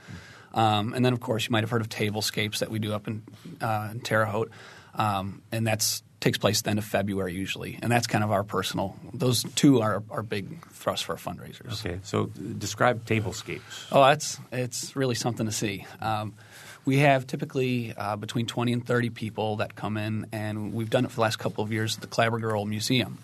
[0.53, 3.07] Um, and then, of course, you might have heard of Tablescapes that we do up
[3.07, 3.23] in,
[3.61, 4.51] uh, in Terre Haute,
[4.95, 7.79] um, and that's takes place at the end of February usually.
[7.81, 8.97] And that's kind of our personal.
[9.13, 11.85] Those two are our big thrust for our fundraisers.
[11.85, 13.87] Okay, so describe tablescapes.
[13.91, 15.85] Oh, that's it's really something to see.
[16.01, 16.33] Um,
[16.89, 21.05] we have typically uh, between 20 and 30 people that come in, and we've done
[21.05, 23.19] it for the last couple of years at the Clabber Girl Museum.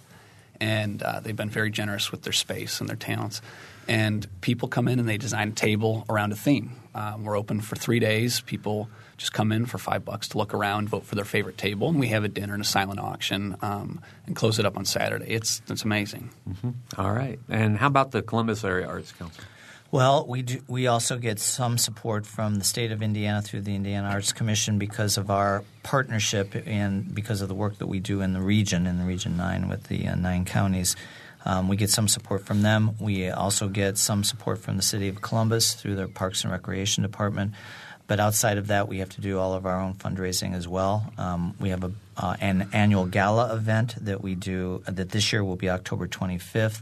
[0.62, 3.41] And uh, they've been very generous with their space and their talents.
[3.88, 6.73] And people come in and they design a table around a theme.
[6.93, 8.39] Um, we're open for three days.
[8.41, 11.89] People just come in for five bucks to look around, vote for their favorite table,
[11.89, 14.86] and we have a dinner and a silent auction um, and close it up on
[14.86, 15.25] Saturday.
[15.34, 16.30] It's, it's amazing.
[16.99, 19.43] All right, and how about the Columbus Area Arts Council?
[19.95, 23.73] Well, we do, we also get some support from the state of Indiana through the
[23.73, 28.19] Indiana Arts Commission because of our partnership and because of the work that we do
[28.19, 30.97] in the region, in the Region 9 with the uh, nine counties.
[31.45, 32.95] Um, we get some support from them.
[32.99, 37.01] We also get some support from the city of Columbus through their Parks and Recreation
[37.01, 37.53] Department.
[38.05, 41.10] But outside of that, we have to do all of our own fundraising as well.
[41.17, 45.41] Um, we have a, uh, an annual gala event that we do that this year
[45.41, 46.81] will be October 25th.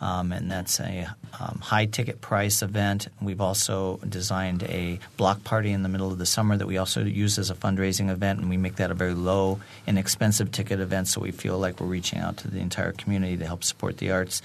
[0.00, 1.08] Um, and that's a
[1.40, 3.08] um, high ticket price event.
[3.20, 7.02] We've also designed a block party in the middle of the summer that we also
[7.02, 11.08] use as a fundraising event, and we make that a very low, inexpensive ticket event
[11.08, 14.10] so we feel like we're reaching out to the entire community to help support the
[14.10, 14.42] arts.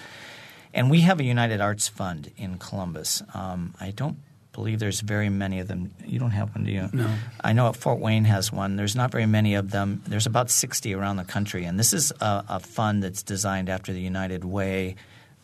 [0.74, 3.22] And we have a United Arts Fund in Columbus.
[3.34, 4.18] Um, I don't
[4.54, 5.92] believe there's very many of them.
[6.06, 6.90] You don't have one, do you?
[6.94, 7.10] No.
[7.42, 8.76] I know Fort Wayne has one.
[8.76, 10.02] There's not very many of them.
[10.08, 11.66] There's about 60 around the country.
[11.66, 14.96] And this is a, a fund that's designed after the United Way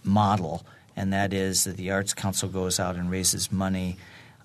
[0.03, 3.97] model, and that is that the Arts Council goes out and raises money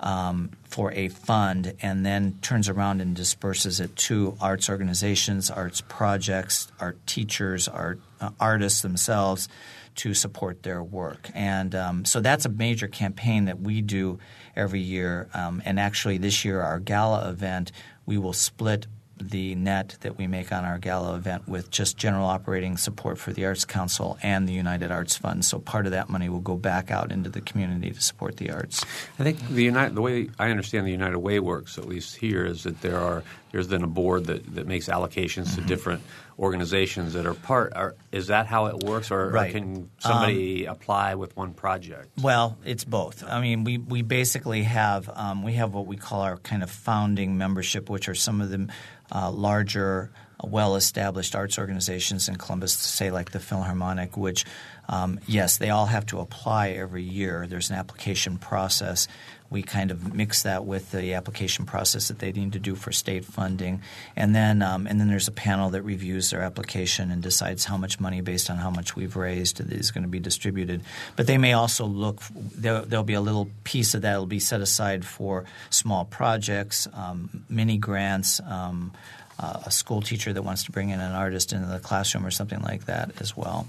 [0.03, 5.81] um, for a fund and then turns around and disperses it to arts organizations, arts
[5.81, 9.49] projects, art teachers, art uh, artists themselves
[9.95, 11.31] to support their work.
[11.35, 14.19] And um, so that's a major campaign that we do
[14.57, 15.29] every year.
[15.35, 17.73] Um, and actually, this year, our gala event,
[18.07, 18.87] we will split
[19.23, 23.33] the net that we make on our gala event with just general operating support for
[23.33, 25.45] the Arts Council and the United Arts Fund.
[25.45, 28.51] So part of that money will go back out into the community to support the
[28.51, 28.85] arts.
[29.19, 32.45] I think the United, the way I understand the United Way works, at least here,
[32.45, 35.63] is that there are there's then a board that, that makes allocations Mm-hmm.
[35.63, 36.03] to different
[36.39, 37.73] organizations that are part.
[37.75, 42.09] Are, is that how it works, or, or can somebody apply with one project?
[42.21, 43.23] Well, it's both.
[43.25, 46.71] I mean, we, we basically have um, we have what we call our kind of
[46.71, 48.69] founding membership, which are some of the
[49.15, 50.11] uh, larger,
[50.43, 54.45] well-established arts organizations in Columbus, say like the Philharmonic, which
[54.89, 57.47] um, yes, they all have to apply every year.
[57.47, 59.07] There's an application process.
[59.53, 62.91] We kind of mix that with the application process that they need to do for
[62.91, 63.83] state funding,
[64.17, 67.77] and then um, and then there's a panel that reviews their application and decides how
[67.77, 70.83] much money, based on how much we've raised, is going to be distributed.
[71.17, 72.23] But they may also look.
[72.35, 76.89] There, there'll be a little piece of that will be set aside for small projects,
[76.95, 78.41] um, mini grants.
[78.41, 78.93] Um,
[79.39, 82.31] uh, a school teacher that wants to bring in an artist into the classroom or
[82.31, 83.67] something like that as well.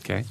[0.00, 0.24] Okay.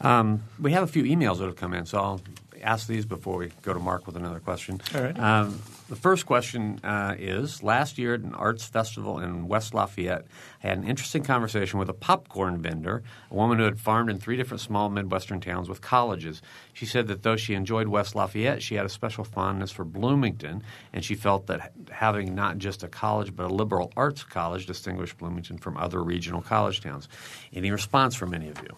[0.00, 2.20] Um, we have a few emails that have come in, so I'll
[2.66, 4.80] ask these before we go to Mark with another question.
[4.94, 5.18] All right.
[5.18, 10.26] Um, the first question uh, is Last year at an arts festival in West Lafayette,
[10.62, 14.18] I had an interesting conversation with a popcorn vendor, a woman who had farmed in
[14.18, 16.42] three different small Midwestern towns with colleges.
[16.72, 20.64] She said that though she enjoyed West Lafayette, she had a special fondness for Bloomington,
[20.92, 25.18] and she felt that having not just a college but a liberal arts college distinguished
[25.18, 27.08] Bloomington from other regional college towns.
[27.54, 28.76] Any response from any of you?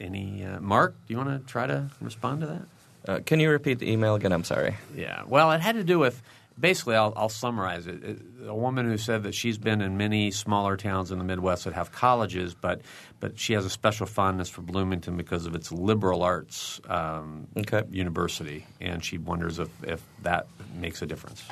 [0.00, 0.94] Any uh, Mark?
[1.06, 2.62] Do you want to try to respond to that?
[3.06, 4.32] Uh, can you repeat the email again?
[4.32, 4.76] I'm sorry.
[4.94, 5.22] Yeah.
[5.26, 6.20] Well, it had to do with
[6.58, 6.94] basically.
[6.96, 8.02] I'll, I'll summarize it.
[8.04, 8.18] it.
[8.46, 11.74] A woman who said that she's been in many smaller towns in the Midwest that
[11.74, 12.80] have colleges, but
[13.20, 17.82] but she has a special fondness for Bloomington because of its liberal arts um, Okay.
[17.90, 21.42] university, and she wonders if, if that makes a difference.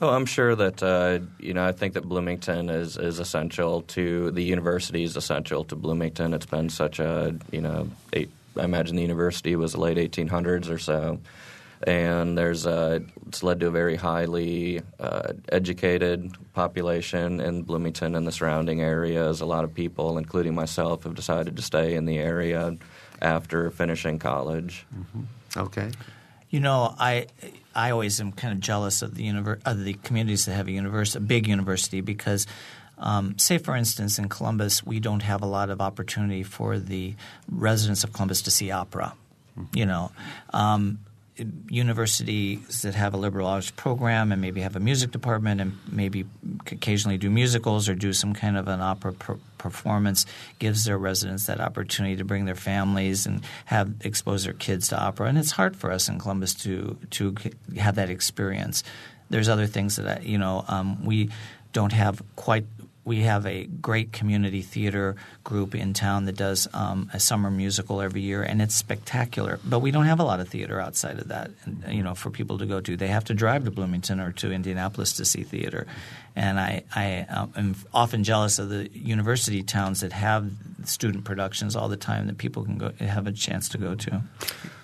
[0.00, 1.64] Oh, I'm sure that uh, you know.
[1.64, 6.34] I think that Bloomington is, is essential to the university is essential to Bloomington.
[6.34, 7.88] It's been such a you know.
[8.12, 11.18] Eight, I imagine the university was the late 1800s or so,
[11.86, 18.26] and there's a, it's led to a very highly uh, educated population in Bloomington and
[18.26, 19.40] the surrounding areas.
[19.40, 22.76] A lot of people, including myself, have decided to stay in the area
[23.22, 24.86] after finishing college.
[25.56, 25.90] Okay.
[26.50, 27.26] You know, I
[27.76, 30.72] I always am kind of jealous of the univer- of the communities that have a
[30.72, 32.46] university, a big university, because,
[32.98, 37.14] um, say for instance, in Columbus, we don't have a lot of opportunity for the
[37.52, 39.12] residents of Columbus to see opera.
[39.74, 40.10] You know,
[40.54, 41.00] um,
[41.68, 46.24] universities that have a liberal arts program and maybe have a music department and maybe
[46.70, 50.24] occasionally do musicals or do some kind of an opera per- performance
[50.58, 54.98] gives their residents that opportunity to bring their families and have expose their kids to
[54.98, 55.28] opera.
[55.28, 57.34] And it's hard for us in Columbus to to
[57.78, 58.82] have that experience.
[59.28, 61.30] There's other things that I, you know um, we
[61.72, 62.64] don't have quite
[63.06, 65.14] we have a great community theater
[65.44, 69.60] group in town that does um, a summer musical every year, and it's spectacular.
[69.64, 71.52] But we don't have a lot of theater outside of that,
[71.88, 72.96] you know, for people to go to.
[72.96, 75.86] They have to drive to Bloomington or to Indianapolis to see theater,
[76.34, 80.50] and I, I um, am often jealous of the university towns that have
[80.84, 84.20] student productions all the time that people can go have a chance to go to.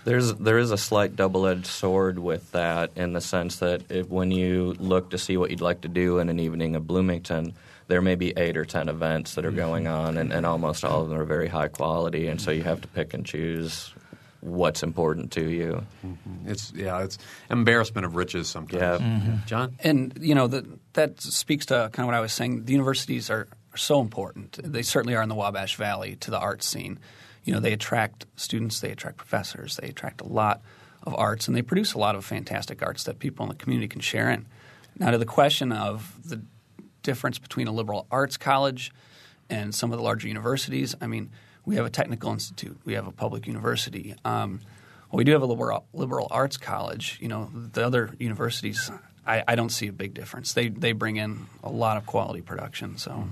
[0.05, 4.09] There's there is a slight double edged sword with that in the sense that if,
[4.09, 7.55] when you look to see what you'd like to do in an evening of Bloomington,
[7.89, 10.07] there may be eight or ten events that are going mm-hmm.
[10.07, 12.81] on, and, and almost all of them are very high quality, and so you have
[12.81, 13.93] to pick and choose
[14.41, 15.85] what's important to you.
[16.05, 16.51] Mm-hmm.
[16.51, 17.17] It's yeah, it's
[17.49, 19.01] embarrassment of riches sometimes.
[19.01, 19.31] Mm-hmm.
[19.31, 19.39] Yeah.
[19.47, 19.77] John.
[19.81, 20.65] And you know that
[20.95, 22.65] that speaks to kind of what I was saying.
[22.65, 24.59] The universities are, are so important.
[24.63, 26.99] They certainly are in the Wabash Valley to the arts scene.
[27.45, 30.63] You know, they attract students, they attract professors, they attract a lot
[31.03, 33.89] of arts, and they produce a lot of fantastic arts that people in the community
[33.89, 34.47] can share in.
[34.97, 36.43] Now, to the question of the
[37.03, 38.93] difference between a liberal arts college
[39.51, 41.31] and some of the larger universities, I mean,
[41.65, 44.15] we have a technical institute, we have a public university.
[44.25, 44.61] Um,
[45.11, 47.19] well, we do have a liberal, liberal arts college.
[47.21, 48.91] You know, the other universities,
[49.27, 50.55] I, I don't see a big difference.
[50.55, 52.97] They they bring in a lot of quality production.
[52.99, 53.29] So.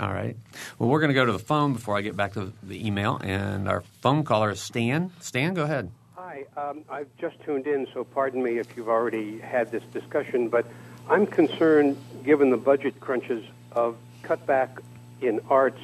[0.00, 0.34] All right.
[0.78, 3.20] Well, we're going to go to the phone before I get back to the email,
[3.22, 5.12] and our phone caller is Stan.
[5.20, 5.90] Stan, go ahead.
[6.16, 10.48] Hi, um, I've just tuned in, so pardon me if you've already had this discussion,
[10.48, 10.64] but
[11.12, 14.80] I'm concerned, given the budget crunches, of cutback
[15.20, 15.82] in arts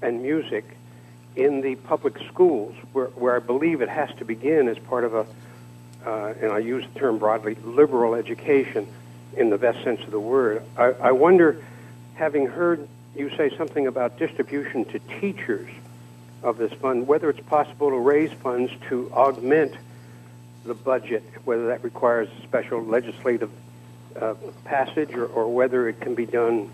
[0.00, 0.64] and music
[1.36, 5.14] in the public schools, where, where I believe it has to begin as part of
[5.14, 5.26] a,
[6.06, 8.88] uh, and I use the term broadly, liberal education
[9.36, 10.62] in the best sense of the word.
[10.78, 11.62] I, I wonder,
[12.14, 15.68] having heard you say something about distribution to teachers
[16.42, 19.74] of this fund, whether it's possible to raise funds to augment
[20.64, 23.50] the budget, whether that requires special legislative
[24.16, 26.70] uh, passage or, or whether it can be done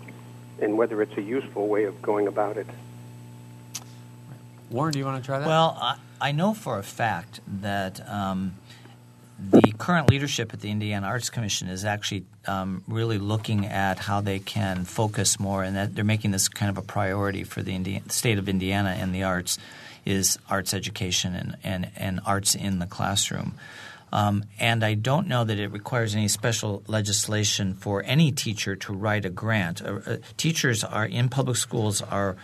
[0.59, 2.67] and whether it's a useful way of going about it.
[4.69, 5.47] Warren, do you want to try that?
[5.47, 8.55] Well, I, I know for a fact that um,
[9.39, 14.19] the current leadership at the Indiana Arts Commission is actually um, really looking at how
[14.19, 17.75] they can focus more, and that they're making this kind of a priority for the
[17.75, 19.57] Indiana, state of Indiana and the arts
[20.05, 23.53] is arts education and, and, and arts in the classroom.
[24.11, 28.93] Um, and I don't know that it requires any special legislation for any teacher to
[28.93, 29.81] write a grant.
[29.81, 32.37] Uh, uh, teachers are in public schools are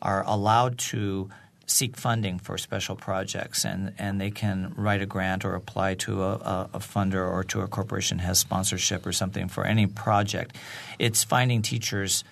[0.00, 1.28] are allowed to
[1.66, 6.22] seek funding for special projects, and, and they can write a grant or apply to
[6.22, 10.56] a, a, a funder or to a corporation has sponsorship or something for any project.
[10.98, 12.24] It's finding teachers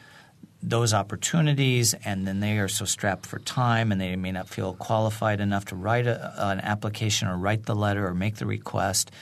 [0.68, 4.74] those opportunities, and then they are so strapped for time, and they may not feel
[4.74, 9.12] qualified enough to write a, an application or write the letter or make the request.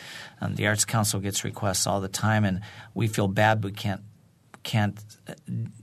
[0.40, 2.62] Um, the Arts Council gets requests all the time, and
[2.94, 4.00] we feel bad we can't
[4.62, 4.98] can't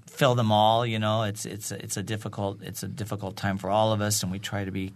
[0.08, 0.84] fill them all.
[0.84, 4.24] You know, it's it's it's a difficult it's a difficult time for all of us,
[4.24, 4.94] and we try to be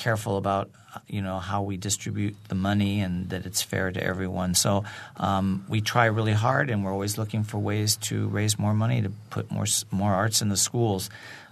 [0.00, 0.70] careful about
[1.06, 4.54] you know how we distribute the money and that it's fair to everyone.
[4.54, 4.84] So
[5.16, 9.02] um, we try really hard, and we're always looking for ways to raise more money
[9.02, 11.10] to put more more arts in the schools.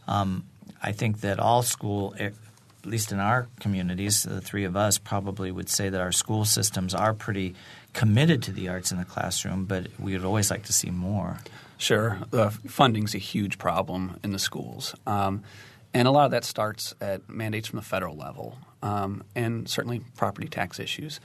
[0.08, 0.44] Um,
[0.82, 2.32] I think that all school, at
[2.84, 6.94] least in our communities, the three of us probably would say that our school systems
[6.94, 7.54] are pretty
[7.92, 11.38] committed to the arts in the classroom, but we would always like to see more.
[11.76, 12.18] Sure.
[12.32, 14.94] Uh, funding's a huge problem in the schools.
[15.06, 15.42] Um,
[15.94, 20.00] and a lot of that starts at mandates from the federal level um, and certainly
[20.16, 21.20] property tax issues.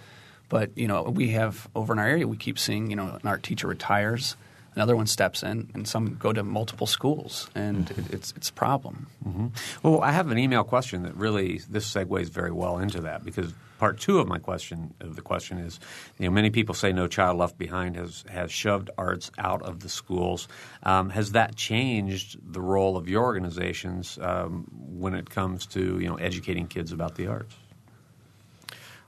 [0.50, 3.28] But, you know, we have over in our area, we keep seeing, you know, an
[3.28, 4.36] art teacher retires,
[4.76, 8.02] another one steps in, and some go to multiple schools, and mm-hmm.
[8.02, 9.08] it, it's, it's a problem.
[9.28, 9.48] Mm-hmm.
[9.84, 13.54] Well, I have an email question that really, this segues very well into that because
[13.80, 15.80] part two of my question of the question is,
[16.18, 19.82] you know, many people say No Child Left Behind has has shoved arts out of
[19.82, 20.48] the schools.
[20.84, 26.08] Um, has that changed the role of your organizations um, when it comes to you
[26.08, 27.56] know educating kids about the arts?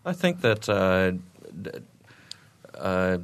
[0.05, 0.69] I think that.
[0.69, 1.13] Uh,
[2.77, 3.19] uh,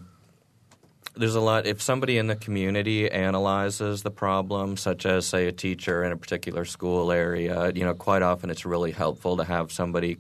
[1.16, 5.52] there's a lot if somebody in the community analyzes the problem such as say a
[5.52, 9.72] teacher in a particular school area you know quite often it's really helpful to have
[9.72, 10.18] somebody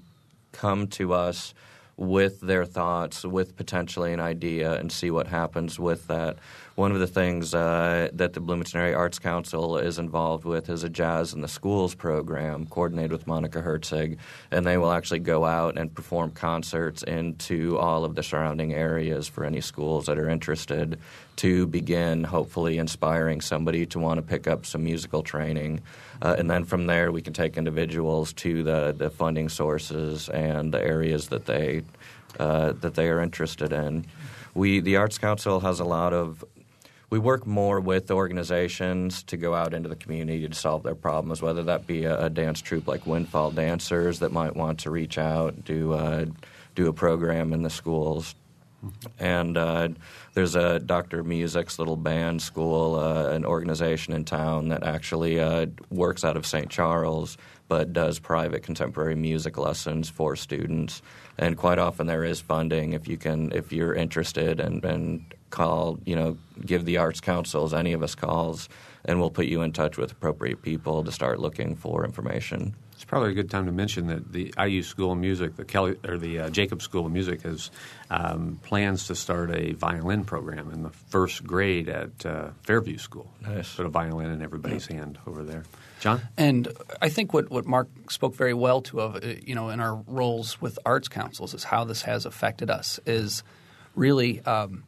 [0.52, 1.54] come to us
[2.02, 6.36] with their thoughts, with potentially an idea, and see what happens with that.
[6.74, 10.90] One of the things uh, that the Bloomington Arts Council is involved with is a
[10.90, 14.18] Jazz in the Schools program, coordinated with Monika Herzig,
[14.50, 19.28] and they will actually go out and perform concerts into all of the surrounding areas
[19.28, 20.98] for any schools that are interested
[21.36, 25.82] to begin hopefully inspiring somebody to want to pick up some musical training.
[26.22, 30.74] Uh, and then from there, we can take individuals to the, the funding sources and
[30.74, 31.84] the areas that they
[32.40, 34.06] uh, that they are interested in.
[34.54, 36.44] We the Arts Council has a lot of
[37.10, 41.42] we work more with organizations to go out into the community to solve their problems,
[41.42, 45.18] whether that be a, a dance troupe like Windfall Dancers that might want to reach
[45.18, 46.26] out, do uh,
[46.76, 48.36] do a program in the schools,
[49.20, 49.90] and uh,
[50.34, 51.24] there's a Dr.
[51.24, 56.46] Music's little band school, uh, an organization in town that actually uh, works out of
[56.46, 56.70] St.
[56.70, 57.38] Charles
[57.72, 61.02] but does private contemporary music lessons for students.
[61.38, 65.98] And quite often there is funding if you can if you're interested and, and call,
[66.04, 68.68] you know, give the arts councils, any of us calls,
[69.06, 72.76] and we'll put you in touch with appropriate people to start looking for information.
[73.02, 75.98] It's probably a good time to mention that the IU School of Music, the Kelly
[76.08, 77.72] or the uh, Jacob School of Music, has
[78.12, 83.34] um, plans to start a violin program in the first grade at uh, Fairview School.
[83.42, 83.74] Nice.
[83.74, 85.64] Put a violin in everybody's hand over there.
[86.00, 86.22] John?
[86.38, 86.68] And
[87.02, 89.96] I think what, what Mark spoke very well to of uh, you know in our
[90.06, 93.42] roles with arts councils is how this has affected us is
[93.96, 94.84] really um,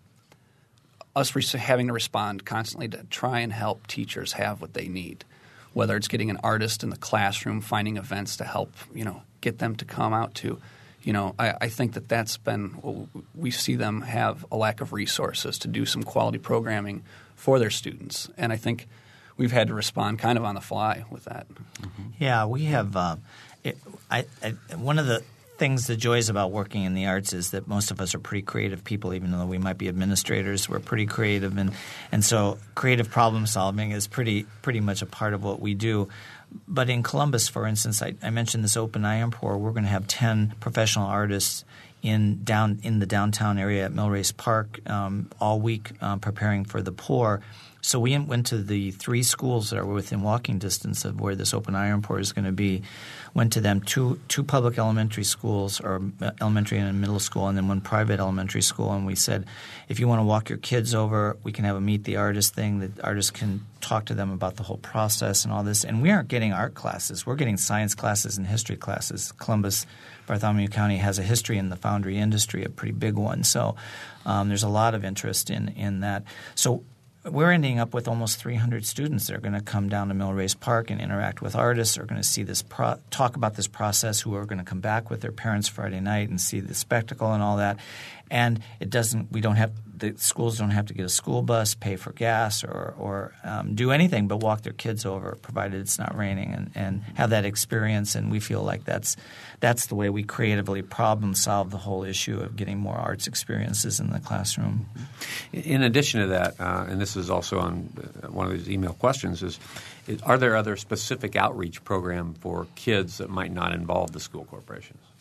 [1.15, 5.25] us re- having to respond constantly to try and help teachers have what they need
[5.73, 9.59] whether it's getting an artist in the classroom, finding events to help, you know, get
[9.59, 10.59] them to come out to.
[11.01, 14.93] You know, I, I think that that's been we see them have a lack of
[14.93, 17.03] resources to do some quality programming
[17.35, 18.87] for their students, and I think
[19.35, 21.47] we've had to respond kind of on the fly with that.
[21.49, 22.03] Mm-hmm.
[22.19, 22.95] Yeah, we have.
[22.95, 23.17] Uh,
[23.63, 23.77] it,
[24.09, 25.23] I, I, one of the
[25.63, 28.41] things, the joys about working in the arts is that most of us are pretty
[28.41, 30.67] creative people, even though we might be administrators.
[30.67, 31.71] We're pretty creative, and
[32.11, 36.09] and so creative problem solving is pretty pretty much a part of what we do.
[36.67, 39.57] But in Columbus, for instance, I, I mentioned this open iron pour.
[39.57, 41.63] We're going to have ten professional artists
[42.01, 46.81] in down in the downtown area at Millrace Park um, all week, um, preparing for
[46.81, 47.39] the pour.
[47.79, 51.53] So we went to the three schools that are within walking distance of where this
[51.53, 52.83] open iron pour is going to be
[53.33, 56.01] went to them two two public elementary schools or
[56.39, 59.45] elementary and middle school and then one private elementary school and we said
[59.89, 62.53] if you want to walk your kids over we can have a meet the artist
[62.53, 66.01] thing the artist can talk to them about the whole process and all this and
[66.01, 67.25] we aren't getting art classes.
[67.25, 69.31] We're getting science classes and history classes.
[69.33, 69.85] Columbus
[70.25, 73.43] Bartholomew County has a history in the foundry industry a pretty big one.
[73.43, 73.75] So
[74.25, 76.23] um, there's a lot of interest in in that.
[76.55, 76.83] So
[77.25, 80.59] we're ending up with almost 300 students that are going to come down to Millrace
[80.59, 84.19] Park and interact with artists, are going to see this pro- talk about this process,
[84.19, 87.31] who are going to come back with their parents Friday night and see the spectacle
[87.31, 87.77] and all that.
[88.33, 89.31] And it doesn't.
[89.31, 92.63] We don't have the schools don't have to get a school bus, pay for gas,
[92.63, 96.71] or, or um, do anything but walk their kids over, provided it's not raining, and,
[96.73, 98.15] and have that experience.
[98.15, 99.15] And we feel like that's
[99.59, 103.99] that's the way we creatively problem solve the whole issue of getting more arts experiences
[103.99, 104.87] in the classroom.
[105.53, 107.87] In addition to that, uh, and this is also on
[108.23, 109.59] uh, one of these email questions, is,
[110.07, 114.45] is are there other specific outreach program for kids that might not involve the school
[114.45, 115.12] corporations?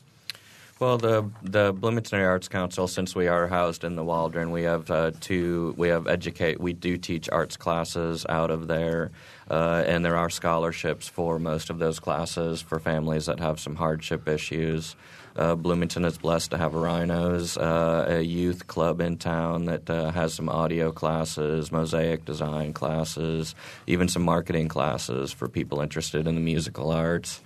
[0.82, 4.90] Well, the the Bloomington Arts Council, since we are housed in the Waldron, we have
[4.90, 5.76] uh, two.
[5.76, 6.58] We have educate.
[6.58, 9.12] We do teach arts classes out of there,
[9.48, 13.76] uh, and there are scholarships for most of those classes for families that have some
[13.76, 14.96] hardship issues.
[15.36, 20.10] Uh, Bloomington is blessed to have Rhinos, uh, a youth club in town that uh,
[20.10, 23.54] has some audio classes, mosaic design classes,
[23.86, 27.40] even some marketing classes for people interested in the musical arts.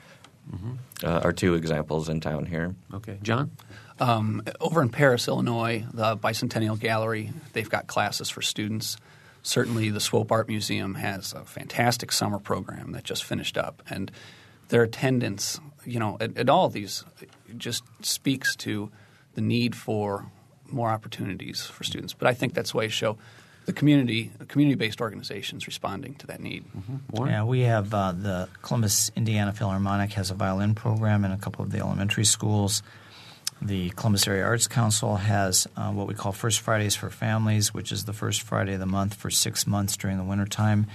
[0.53, 1.07] Mm-hmm.
[1.07, 2.75] are two examples in town here.
[2.95, 3.51] Okay, John.
[3.99, 8.97] Um, over in Paris, Illinois, the Bicentennial Gallery, they've got classes for students.
[9.43, 14.11] Certainly, the Swope Art Museum has a fantastic summer program that just finished up, and
[14.69, 17.05] their attendance, you know, at, at all of these,
[17.57, 18.91] just speaks to
[19.35, 20.31] the need for
[20.71, 22.13] more opportunities for students.
[22.13, 23.19] But I think that's why show
[23.67, 26.65] the community, community-based organizations responding to that need.
[26.65, 27.27] Mm-hmm.
[27.27, 31.65] Yeah, we have uh, the Columbus, Indiana Philharmonic has a violin program in a couple
[31.65, 32.83] of the elementary schools.
[33.61, 37.91] The Columbus Area Arts Council has uh, what we call First Fridays for Families, which
[37.91, 40.87] is the first Friday of the month for six months during the wintertime,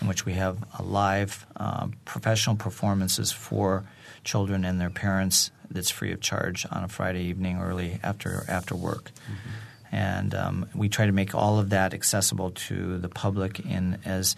[0.00, 3.84] in which we have live uh, professional performances for
[4.24, 8.74] children and their parents that's free of charge on a Friday evening early after after
[8.74, 9.12] work.
[9.30, 9.50] Mm-hmm
[9.92, 14.36] and um, we try to make all of that accessible to the public in as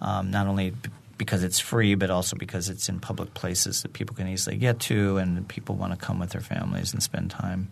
[0.00, 0.72] um, not only
[1.18, 4.80] because it's free, but also because it's in public places that people can easily get
[4.80, 7.70] to, and people want to come with their families and spend time.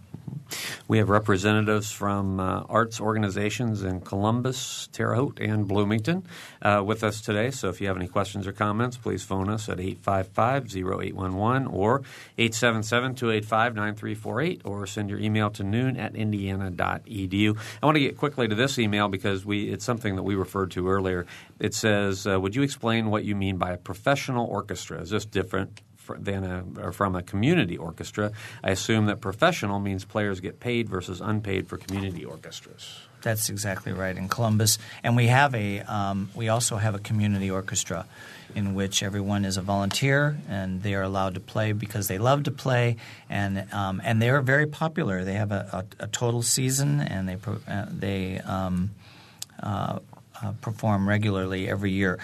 [0.89, 6.25] We have representatives from uh, arts organizations in Columbus, Terre Haute, and Bloomington
[6.63, 7.51] uh, with us today.
[7.51, 12.03] So if you have any questions or comments, please phone us at 855 0811 or
[12.39, 17.59] 877 285 9348 or send your email to noon at indiana.edu.
[17.83, 20.71] I want to get quickly to this email because we it's something that we referred
[20.73, 21.27] to earlier.
[21.59, 25.01] It says, uh, Would you explain what you mean by a professional orchestra?
[25.01, 25.83] Is this different
[26.19, 28.33] than a, from a community orchestra.
[28.63, 33.01] I assume that professional means players get paid versus unpaid for community orchestras.
[33.23, 37.51] That's exactly right in Columbus, and we have a um, we also have a community
[37.51, 38.07] orchestra
[38.55, 42.45] in which everyone is a volunteer and they are allowed to play because they love
[42.45, 42.97] to play
[43.29, 45.25] and um, and they are very popular.
[45.25, 47.37] They have a, a, a total season and they
[47.67, 48.91] uh, they um,
[49.63, 49.99] uh,
[50.43, 52.19] uh, perform regularly every year.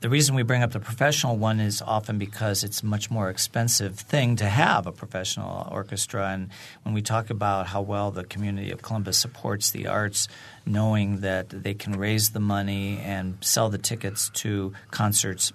[0.00, 3.28] The reason we bring up the professional one is often because it's a much more
[3.28, 6.30] expensive thing to have a professional orchestra.
[6.30, 6.48] And
[6.84, 10.26] when we talk about how well the community of Columbus supports the arts,
[10.64, 15.52] knowing that they can raise the money and sell the tickets to concerts,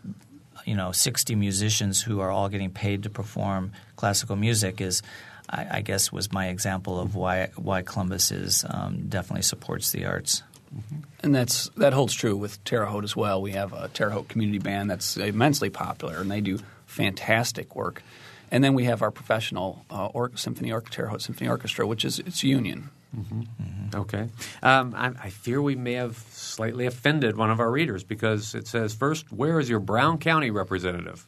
[0.63, 5.01] you know, 60 musicians who are all getting paid to perform classical music is–
[5.49, 10.43] I, guess was my example of why why Columbus is um, definitely supports the arts.
[10.73, 10.99] Mm-hmm.
[11.21, 13.41] And that's that holds true with Terre Haute as well.
[13.41, 18.03] We have a Terre Haute community band that's immensely popular, and they do fantastic work.
[18.51, 22.05] And then we have our professional uh, or- symphony or- Terre Haute Symphony Orchestra, which
[22.05, 22.89] is its union.
[23.15, 23.41] Mm-hmm.
[23.41, 23.99] Mm-hmm.
[24.01, 24.29] Okay.
[24.61, 28.67] Um, I, I, fear we may have slightly offended one of our readers because it
[28.67, 31.25] says first, where is your Brown County representative?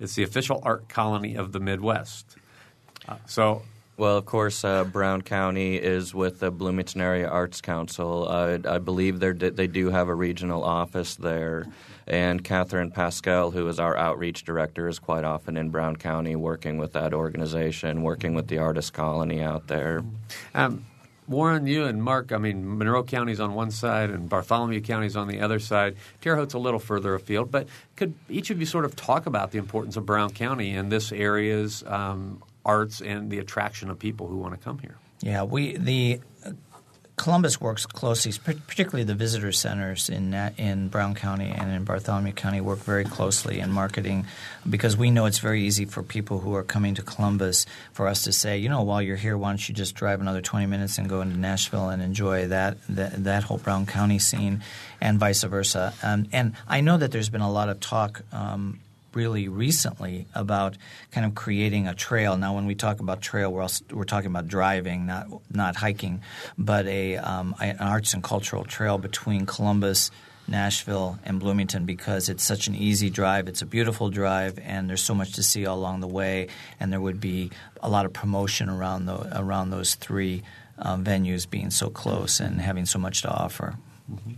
[0.00, 2.36] It's the official art colony of the Midwest.
[3.08, 3.62] Uh, so
[4.00, 8.26] well, of course, uh, Brown County is with the Bloomington Area Arts Council.
[8.26, 11.66] Uh, I believe they do have a regional office there.
[12.06, 16.78] And Catherine Pascal, who is our outreach director, is quite often in Brown County working
[16.78, 20.02] with that organization, working with the artist colony out there.
[20.54, 20.86] Um,
[21.28, 25.28] Warren, you and Mark, I mean, Monroe County's on one side and Bartholomew County's on
[25.28, 25.96] the other side.
[26.22, 29.50] Terre Haute's a little further afield, but could each of you sort of talk about
[29.50, 34.26] the importance of Brown County and this area's um, arts and the attraction of people
[34.26, 34.96] who want to come here.
[35.22, 36.20] Yeah, we the
[37.20, 42.62] Columbus works closely, particularly the visitor centers in in Brown County and in Bartholomew County
[42.62, 44.24] work very closely in marketing
[44.68, 48.22] because we know it's very easy for people who are coming to Columbus for us
[48.22, 50.96] to say, you know, while you're here, why don't you just drive another 20 minutes
[50.96, 54.62] and go into Nashville and enjoy that that, that whole Brown County scene,
[54.98, 55.92] and vice versa.
[56.02, 58.22] Um, and I know that there's been a lot of talk.
[58.32, 58.80] Um,
[59.14, 60.76] really recently about
[61.10, 62.36] kind of creating a trail.
[62.36, 66.22] Now, when we talk about trail, we're also, we're talking about driving, not not hiking,
[66.58, 70.10] but a um, an arts and cultural trail between Columbus.
[70.48, 73.46] Nashville and Bloomington because it's such an easy drive.
[73.46, 76.48] It's a beautiful drive, and there's so much to see along the way.
[76.80, 80.42] And there would be a lot of promotion around the, around those three
[80.76, 83.76] um, venues being so close and having so much to offer.
[84.10, 84.32] Mm-hmm.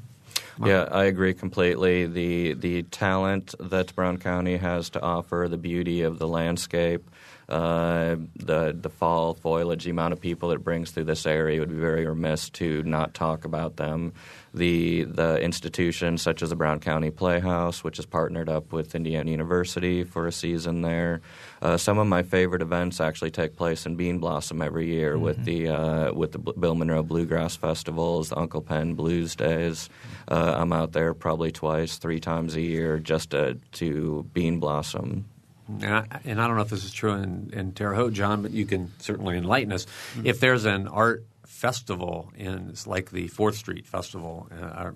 [0.59, 2.07] Yeah, I agree completely.
[2.07, 7.11] The the talent that Brown County has to offer, the beauty of the landscape,
[7.49, 11.71] uh, the the fall foliage, the amount of people it brings through this area would
[11.71, 14.13] be very remiss to not talk about them.
[14.55, 19.31] The the institutions such as the Brown County Playhouse, which is partnered up with Indiana
[19.31, 21.23] University for a season there.
[21.63, 25.25] Uh, some of my favorite events actually take place in Bean Blossom every year mm-hmm.
[25.25, 29.89] with the uh, with the Bill Monroe Bluegrass Festivals, the Uncle Pen Blues Days.
[30.29, 35.27] Uh, I'm out there probably twice, three times a year just to, to Bean Blossom.
[35.69, 38.43] And I, and I, don't know if this is true in, in Terre Haute, John,
[38.43, 39.85] but you can certainly enlighten us.
[39.85, 40.27] Mm-hmm.
[40.27, 41.25] If there's an art
[41.63, 44.91] festival in like the Fourth Street Festival, uh,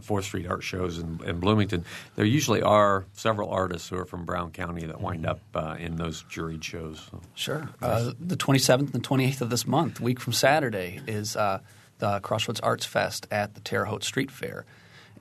[0.00, 1.84] Fourth Street art shows in, in, Bloomington,
[2.16, 5.94] there usually are several artists who are from Brown County that wind up uh, in
[5.94, 7.08] those juried shows.
[7.08, 7.20] So.
[7.34, 7.68] Sure.
[7.80, 11.60] Uh, the 27th and 28th of this month, week from Saturday, is uh,
[11.98, 14.66] the Crossroads Arts Fest at the Terre Haute Street Fair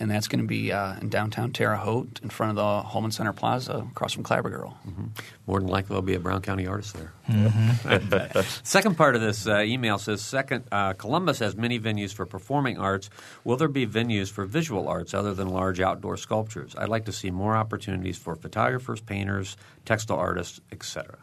[0.02, 3.12] and that's going to be uh, in downtown Terre Haute in front of the Hulman
[3.12, 4.76] Center Plaza across from Clabber Girl.
[4.88, 5.06] Mm-hmm.
[5.46, 7.14] More than likely, there'll be a Brown County artist there.
[7.30, 8.42] Mm-hmm.
[8.64, 12.80] second part of this uh, email says Second, uh, Columbus has many venues for performing
[12.80, 13.12] arts.
[13.44, 16.76] Will there be venues for visual arts other than large outdoor sculptures?
[16.76, 21.20] I'd like to see more opportunities for photographers, painters, textile artists, etc.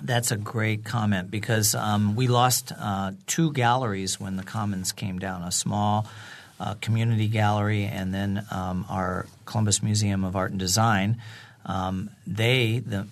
[0.00, 5.18] That's a great comment because um, we lost uh, two galleries when the Commons came
[5.18, 5.42] down.
[5.42, 6.06] A small
[6.62, 11.20] uh, community gallery and then um, our Columbus Museum of Art and Design.
[11.66, 13.08] Um, they the,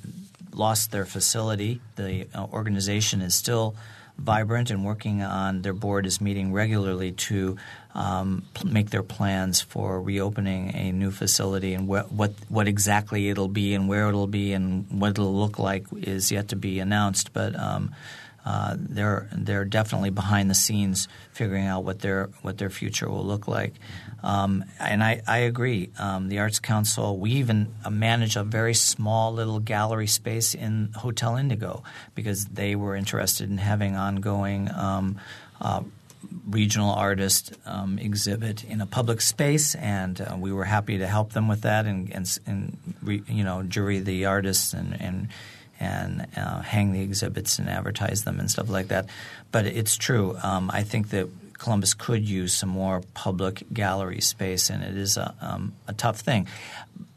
[0.53, 1.81] lost their facility.
[1.97, 3.75] The uh, organization is still
[4.17, 7.57] vibrant and working on their board is meeting regularly to
[7.95, 13.49] um, make their plans for reopening a new facility and wh- what what exactly it'll
[13.49, 17.33] be and where it'll be and what it'll look like is yet to be announced.
[17.33, 17.93] But um,
[18.45, 23.25] uh, they're they're definitely behind the scenes figuring out what their what their future will
[23.25, 23.75] look like.
[24.23, 25.91] Um, and I, I agree.
[25.99, 31.37] Um, the Arts Council, we even manage a very small little gallery space in Hotel
[31.37, 31.83] Indigo
[32.15, 35.19] because they were interested in having ongoing um,
[35.61, 35.83] uh,
[36.49, 41.33] regional artist um, exhibit in a public space, and uh, we were happy to help
[41.33, 45.29] them with that and, and, and re, you know jury the artists and, and
[45.81, 49.07] and uh, hang the exhibits and advertise them and stuff like that.
[49.51, 50.37] But it's true.
[50.43, 51.29] Um, I think that
[51.59, 56.21] Columbus could use some more public gallery space, and it is a, um, a tough
[56.21, 56.47] thing.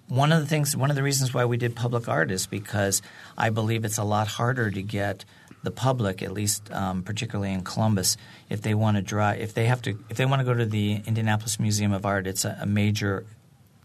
[0.07, 3.01] One of the things, one of the reasons why we did public art is because
[3.37, 5.25] I believe it's a lot harder to get
[5.63, 8.17] the public, at least um, particularly in Columbus,
[8.49, 10.65] if they want to drive, if they have to, if they want to go to
[10.65, 13.25] the Indianapolis Museum of Art, it's a, a major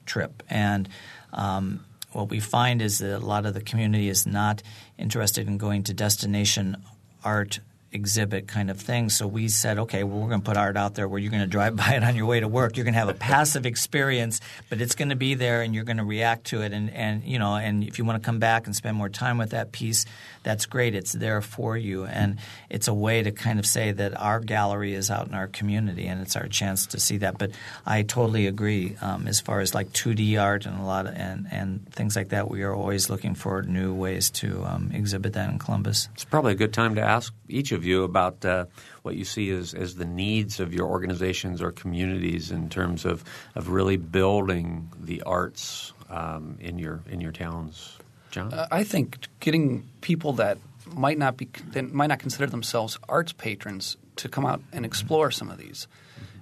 [0.04, 0.88] trip, and
[1.32, 4.62] um, what we find is that a lot of the community is not
[4.96, 6.76] interested in going to destination
[7.24, 7.60] art
[7.92, 9.08] exhibit kind of thing.
[9.08, 11.42] So we said, okay, well, we're going to put art out there where you're going
[11.42, 12.76] to drive by it on your way to work.
[12.76, 15.84] You're going to have a passive experience, but it's going to be there and you're
[15.84, 16.72] going to react to it.
[16.72, 19.38] And, and, you know, and if you want to come back and spend more time
[19.38, 20.04] with that piece,
[20.42, 20.94] that's great.
[20.94, 22.04] It's there for you.
[22.04, 22.38] And
[22.70, 26.06] it's a way to kind of say that our gallery is out in our community
[26.06, 27.38] and it's our chance to see that.
[27.38, 27.52] But
[27.86, 31.46] I totally agree um, as far as like 2D art and a lot of, and,
[31.50, 32.50] and things like that.
[32.50, 36.08] We are always looking for new ways to um, exhibit that in Columbus.
[36.14, 38.66] It's probably a good time to ask each of you about uh,
[39.02, 43.24] what you see as, as the needs of your organizations or communities in terms of,
[43.54, 47.98] of really building the arts um, in your in your towns.
[48.30, 50.58] John, uh, I think getting people that
[50.94, 55.30] might not be that might not consider themselves arts patrons to come out and explore
[55.30, 55.86] some of these,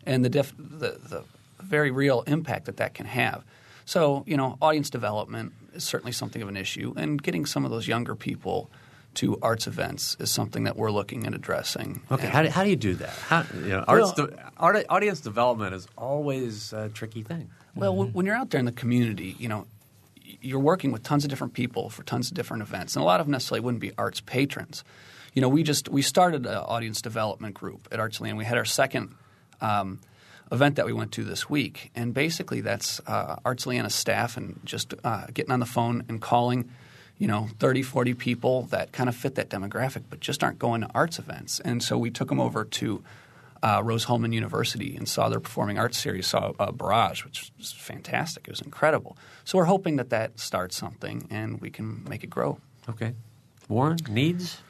[0.04, 1.24] and the, def, the the
[1.60, 3.44] very real impact that that can have.
[3.84, 7.70] So you know, audience development is certainly something of an issue, and getting some of
[7.70, 8.70] those younger people
[9.16, 12.02] to arts events is something that we're looking at addressing.
[12.10, 13.10] Okay, how do, how do you do that?
[13.10, 17.50] How, you know, arts well, de- art, audience development is always a tricky thing.
[17.74, 18.12] Well, mm-hmm.
[18.12, 19.66] when you're out there in the community, you know,
[20.40, 23.20] you're working with tons of different people for tons of different events, and a lot
[23.20, 24.84] of them necessarily wouldn't be arts patrons.
[25.34, 28.36] You know, we just we started an audience development group at Arts Illiana.
[28.36, 29.14] We had our second
[29.60, 30.00] um,
[30.50, 34.60] event that we went to this week, and basically that's uh, Arts Illiana staff and
[34.64, 36.70] just uh, getting on the phone and calling–
[37.18, 40.82] you know 30 40 people that kind of fit that demographic but just aren't going
[40.82, 43.02] to arts events and so we took them over to
[43.62, 48.46] uh, Rose-Hulman University and saw their performing arts series, saw uh, Barrage, which was fantastic.
[48.46, 49.16] It was incredible.
[49.44, 52.58] So we're hoping that that starts something and we can make it grow.
[52.88, 53.14] Okay.
[53.68, 54.60] Warren, needs?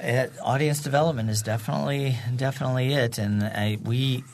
[0.00, 4.24] Uh, audience development is definitely definitely it, and I, we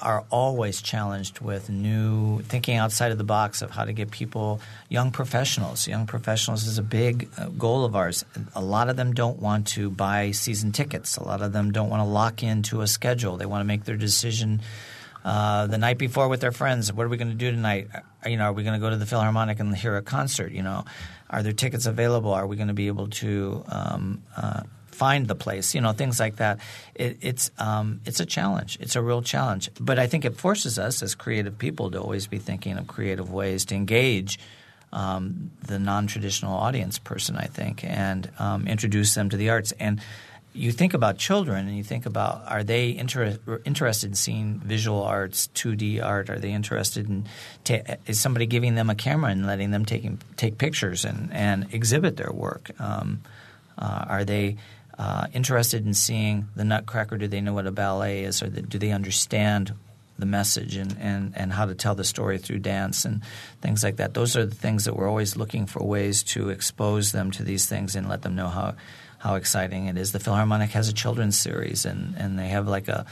[0.00, 4.60] are always challenged with new thinking outside of the box of how to get people,
[4.88, 5.88] young professionals.
[5.88, 8.24] Young professionals is a big uh, goal of ours.
[8.54, 11.16] A lot of them don't want to buy season tickets.
[11.16, 13.36] A lot of them don't want to lock into a schedule.
[13.36, 14.60] They want to make their decision
[15.24, 16.92] uh, the night before with their friends.
[16.92, 17.88] What are we going to do tonight?
[17.94, 20.52] Uh, you know, are we going to go to the Philharmonic and hear a concert?
[20.52, 20.84] You know,
[21.28, 22.32] are there tickets available?
[22.32, 24.62] Are we going to be able to um, uh,
[24.98, 26.58] find the place, you know, things like that.
[26.94, 28.76] It, it's um, it's a challenge.
[28.80, 29.70] It's a real challenge.
[29.80, 33.30] But I think it forces us as creative people to always be thinking of creative
[33.30, 34.38] ways to engage
[34.92, 37.36] um, the non-traditional audience person.
[37.36, 40.00] I think and um, introduce them to the arts and.
[40.54, 45.04] You think about children, and you think about are they inter- interested in seeing visual
[45.04, 46.30] arts, 2D art?
[46.30, 47.26] Are they interested in
[47.62, 50.04] ta- is somebody giving them a camera and letting them take
[50.36, 52.70] take pictures and, and exhibit their work?
[52.80, 53.20] Um,
[53.78, 54.56] uh, are they
[54.98, 57.16] uh, interested in seeing the Nutcracker?
[57.16, 59.72] Do they know what a ballet is, or do they understand
[60.18, 63.22] the message and, and, and how to tell the story through dance and
[63.60, 64.14] things like that?
[64.14, 67.66] Those are the things that we're always looking for ways to expose them to these
[67.66, 68.74] things and let them know how
[69.18, 70.12] how exciting it is.
[70.12, 73.04] The Philharmonic has a children's series, and, and they have like a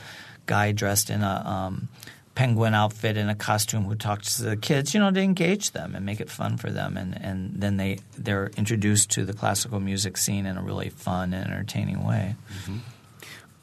[0.47, 1.89] guy dressed in a um,
[2.37, 5.97] penguin outfit and a costume who talks to the kids, you know, to engage them
[5.97, 6.97] and make it fun for them.
[6.97, 11.33] And, and then they, they're introduced to the classical music scene in a really fun
[11.33, 12.37] and entertaining way.
[12.61, 12.77] Mm-hmm.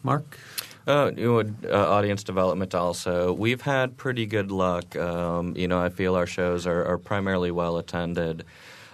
[0.02, 0.38] Mark?
[0.86, 3.32] Uh, you know, uh, audience development also.
[3.32, 4.98] We've had pretty good luck.
[4.98, 8.44] Um, you know, I feel our shows are, are primarily well attended.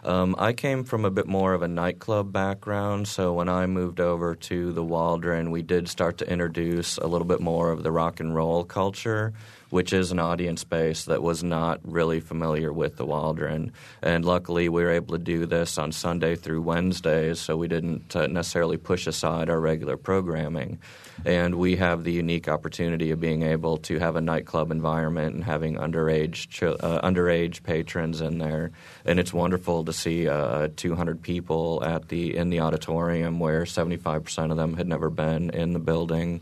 [0.03, 3.99] Um, I came from a bit more of a nightclub background, so when I moved
[3.99, 7.91] over to the Waldron, we did start to introduce a little bit more of the
[7.91, 9.33] rock and roll culture
[9.69, 13.71] which is an audience base that was not really familiar with the Waldron.
[14.01, 18.15] And luckily, we were able to do this on Sunday through Wednesdays, so we didn't
[18.15, 20.79] uh, necessarily push aside our regular programming.
[21.25, 25.43] And we have the unique opportunity of being able to have a nightclub environment and
[25.43, 28.71] having underage uh, underage patrons in there.
[29.05, 34.51] And it's wonderful to see uh, 200 people at the in the auditorium where 75%
[34.51, 36.41] of them had never been in the building.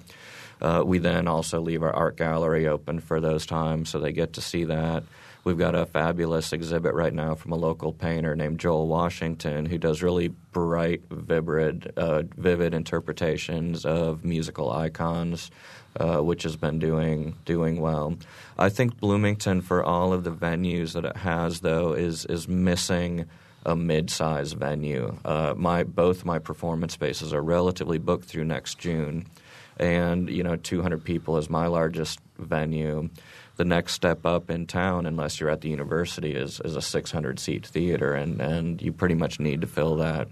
[0.61, 4.33] Uh, we then also leave our art gallery open for those times so they get
[4.33, 5.03] to see that.
[5.47, 9.77] We've got a fabulous exhibit right now from a local painter named Joel Washington who
[9.77, 15.49] does really bright, vivid, uh, vivid interpretations of musical icons,
[15.97, 18.17] uh, which has been doing doing well.
[18.57, 23.25] I think Bloomington, for all of the venues that it has, though, is is missing
[23.65, 25.17] a mid-size venue.
[25.23, 29.27] Uh, my both my performance spaces are relatively booked through next June
[29.77, 33.09] and you know 200 people is my largest venue.
[33.55, 37.39] The next step up in town, unless you're at the university, is, is a 600
[37.39, 40.27] seat theater, and, and you pretty much need to fill that.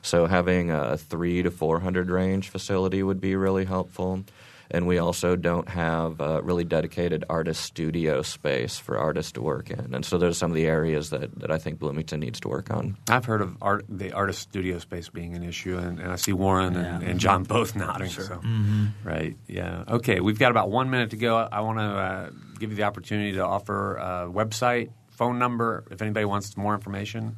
[0.00, 4.24] So having a three to 400 range facility would be really helpful
[4.70, 9.70] and we also don't have a really dedicated artist studio space for artists to work
[9.70, 9.94] in.
[9.94, 12.48] And so those are some of the areas that, that I think Bloomington needs to
[12.48, 12.96] work on.
[13.08, 16.32] I've heard of art, the artist studio space being an issue, and, and I see
[16.32, 16.96] Warren yeah.
[16.96, 18.10] and, and, John both nodding.
[18.10, 18.24] Sure.
[18.24, 18.34] So.
[18.36, 18.86] Mm-hmm.
[19.04, 19.84] Right, yeah.
[19.88, 21.36] Okay, we've got about one minute to go.
[21.36, 26.00] I want to uh, give you the opportunity to offer a website, phone number, if
[26.00, 27.36] anybody wants more information.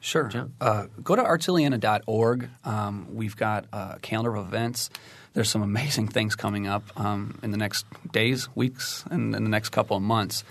[0.00, 0.30] Sure.
[0.60, 2.50] Uh, go to artsilliana.org.
[2.62, 4.90] Um, we've got a calendar of events
[5.34, 9.50] there's some amazing things coming up um, in the next days, weeks, and in the
[9.50, 10.44] next couple of months.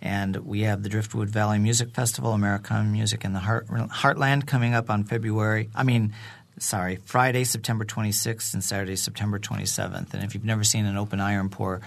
[0.00, 4.72] And we have the Driftwood Valley Music Festival, Americana Music in the Heart, Heartland coming
[4.72, 5.70] up on February.
[5.74, 6.14] I mean,
[6.60, 10.14] sorry, Friday, September 26th and Saturday, September 27th.
[10.14, 11.80] And if you've never seen an open iron pour,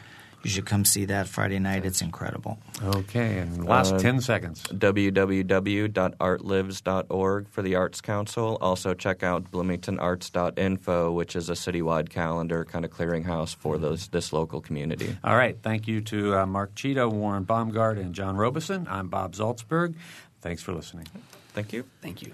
[0.44, 1.86] you should come see that Friday night.
[1.86, 2.58] It's incredible.
[2.84, 4.64] Okay, and last uh, 10 seconds.
[4.64, 8.58] www.artlives.org for the Arts Council.
[8.60, 14.34] Also, check out bloomingtonarts.info, which is a citywide calendar kind of clearinghouse for those, this
[14.34, 15.16] local community.
[15.24, 15.56] All right.
[15.62, 18.88] Thank you to uh, Mark Cheetah, Warren Baumgart, and John Robeson.
[18.90, 19.94] I'm Bob Zaltsberg.
[20.42, 21.06] Thanks for listening.
[21.54, 21.86] Thank you.
[22.02, 22.34] Thank you.